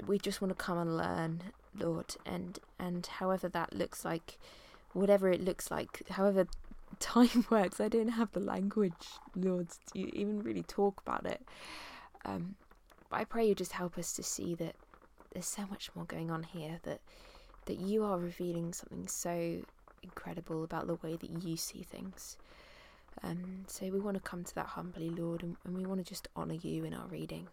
we 0.07 0.17
just 0.17 0.41
want 0.41 0.57
to 0.57 0.63
come 0.63 0.77
and 0.77 0.97
learn, 0.97 1.43
Lord. 1.77 2.15
And, 2.25 2.57
and 2.79 3.05
however 3.05 3.47
that 3.49 3.75
looks 3.75 4.03
like, 4.03 4.39
whatever 4.93 5.29
it 5.29 5.43
looks 5.43 5.71
like, 5.71 6.03
however 6.09 6.47
time 6.99 7.45
works. 7.49 7.79
I 7.79 7.87
don't 7.87 8.09
have 8.09 8.31
the 8.31 8.39
language, 8.39 9.07
Lord, 9.35 9.67
to 9.93 10.17
even 10.17 10.41
really 10.41 10.63
talk 10.63 11.01
about 11.05 11.25
it. 11.25 11.41
Um, 12.25 12.55
but 13.09 13.17
I 13.17 13.23
pray 13.25 13.47
you 13.47 13.55
just 13.55 13.73
help 13.73 13.97
us 13.97 14.13
to 14.13 14.23
see 14.23 14.55
that 14.55 14.75
there's 15.31 15.45
so 15.45 15.65
much 15.69 15.89
more 15.95 16.05
going 16.05 16.31
on 16.31 16.43
here. 16.43 16.79
That 16.83 16.99
that 17.65 17.79
you 17.79 18.03
are 18.03 18.17
revealing 18.17 18.73
something 18.73 19.07
so 19.07 19.61
incredible 20.01 20.63
about 20.63 20.87
the 20.87 20.95
way 20.95 21.15
that 21.15 21.43
you 21.43 21.55
see 21.55 21.83
things. 21.83 22.37
Um, 23.23 23.65
so 23.67 23.85
we 23.89 23.99
want 23.99 24.15
to 24.15 24.21
come 24.23 24.43
to 24.43 24.55
that 24.55 24.67
humbly, 24.67 25.09
Lord, 25.09 25.43
and, 25.43 25.55
and 25.65 25.77
we 25.77 25.85
want 25.85 26.03
to 26.03 26.09
just 26.09 26.27
honour 26.35 26.55
you 26.55 26.85
in 26.85 26.93
our 26.93 27.07
reading. 27.07 27.47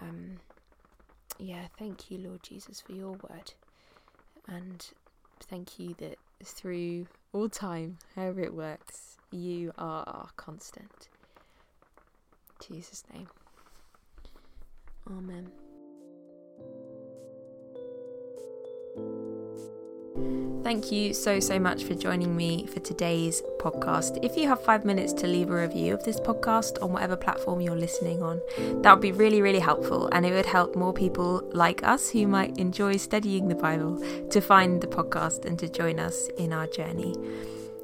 Um, 0.00 0.36
yeah, 1.38 1.66
thank 1.78 2.10
you, 2.10 2.18
Lord 2.18 2.42
Jesus, 2.42 2.80
for 2.80 2.92
your 2.92 3.12
word. 3.12 3.52
And 4.46 4.86
thank 5.40 5.78
you 5.78 5.94
that 5.98 6.18
through 6.42 7.06
all 7.32 7.48
time, 7.48 7.98
however 8.14 8.40
it 8.40 8.54
works, 8.54 9.16
you 9.30 9.72
are 9.78 10.04
our 10.06 10.28
constant. 10.36 11.08
In 12.68 12.74
Jesus' 12.74 13.04
name. 13.12 13.28
Amen. 15.10 15.50
Thank 20.64 20.90
you 20.90 21.12
so, 21.12 21.40
so 21.40 21.58
much 21.58 21.84
for 21.84 21.94
joining 21.94 22.34
me 22.34 22.66
for 22.66 22.80
today's 22.80 23.42
podcast. 23.58 24.18
If 24.22 24.34
you 24.34 24.48
have 24.48 24.64
five 24.64 24.84
minutes 24.84 25.12
to 25.12 25.26
leave 25.26 25.50
a 25.50 25.54
review 25.54 25.92
of 25.92 26.04
this 26.04 26.18
podcast 26.18 26.82
on 26.82 26.90
whatever 26.90 27.16
platform 27.16 27.60
you're 27.60 27.76
listening 27.76 28.22
on, 28.22 28.40
that 28.80 28.92
would 28.92 29.02
be 29.02 29.12
really, 29.12 29.42
really 29.42 29.58
helpful. 29.58 30.08
And 30.12 30.24
it 30.24 30.32
would 30.32 30.46
help 30.46 30.74
more 30.74 30.94
people 30.94 31.42
like 31.52 31.82
us 31.82 32.08
who 32.08 32.26
might 32.26 32.56
enjoy 32.56 32.96
studying 32.96 33.48
the 33.48 33.54
Bible 33.54 34.02
to 34.30 34.40
find 34.40 34.80
the 34.80 34.86
podcast 34.86 35.44
and 35.44 35.58
to 35.58 35.68
join 35.68 35.98
us 35.98 36.28
in 36.38 36.54
our 36.54 36.66
journey. 36.66 37.14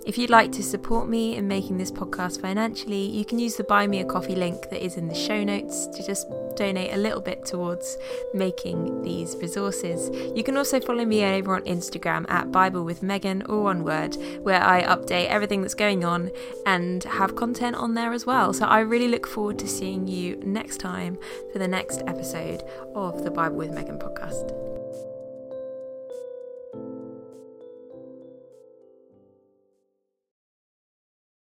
If 0.06 0.16
you'd 0.16 0.30
like 0.30 0.50
to 0.52 0.62
support 0.62 1.08
me 1.08 1.36
in 1.36 1.46
making 1.46 1.76
this 1.76 1.92
podcast 1.92 2.40
financially, 2.40 3.04
you 3.04 3.24
can 3.24 3.38
use 3.38 3.56
the 3.56 3.64
Buy 3.64 3.86
Me 3.86 4.00
a 4.00 4.04
Coffee 4.04 4.34
link 4.34 4.70
that 4.70 4.82
is 4.82 4.96
in 4.96 5.08
the 5.08 5.14
show 5.14 5.44
notes 5.44 5.86
to 5.88 6.04
just 6.04 6.26
donate 6.56 6.94
a 6.94 6.96
little 6.96 7.20
bit 7.20 7.44
towards 7.44 7.98
making 8.32 9.02
these 9.02 9.36
resources. 9.36 10.10
You 10.34 10.42
can 10.42 10.56
also 10.56 10.80
follow 10.80 11.04
me 11.04 11.22
over 11.24 11.54
on 11.54 11.62
Instagram 11.62 12.28
at 12.30 12.50
Bible 12.50 12.82
with 12.82 13.02
Megan 13.02 13.42
or 13.42 13.62
one 13.62 13.84
word, 13.84 14.16
where 14.42 14.62
I 14.62 14.82
update 14.84 15.28
everything 15.28 15.60
that's 15.60 15.74
going 15.74 16.04
on 16.04 16.30
and 16.64 17.04
have 17.04 17.36
content 17.36 17.76
on 17.76 17.94
there 17.94 18.12
as 18.12 18.24
well. 18.24 18.54
So 18.54 18.64
I 18.64 18.80
really 18.80 19.08
look 19.08 19.26
forward 19.26 19.58
to 19.58 19.68
seeing 19.68 20.08
you 20.08 20.36
next 20.38 20.78
time 20.78 21.18
for 21.52 21.58
the 21.58 21.68
next 21.68 22.02
episode 22.06 22.62
of 22.94 23.22
the 23.22 23.30
Bible 23.30 23.56
with 23.56 23.70
Megan 23.70 23.98
podcast. 23.98 24.79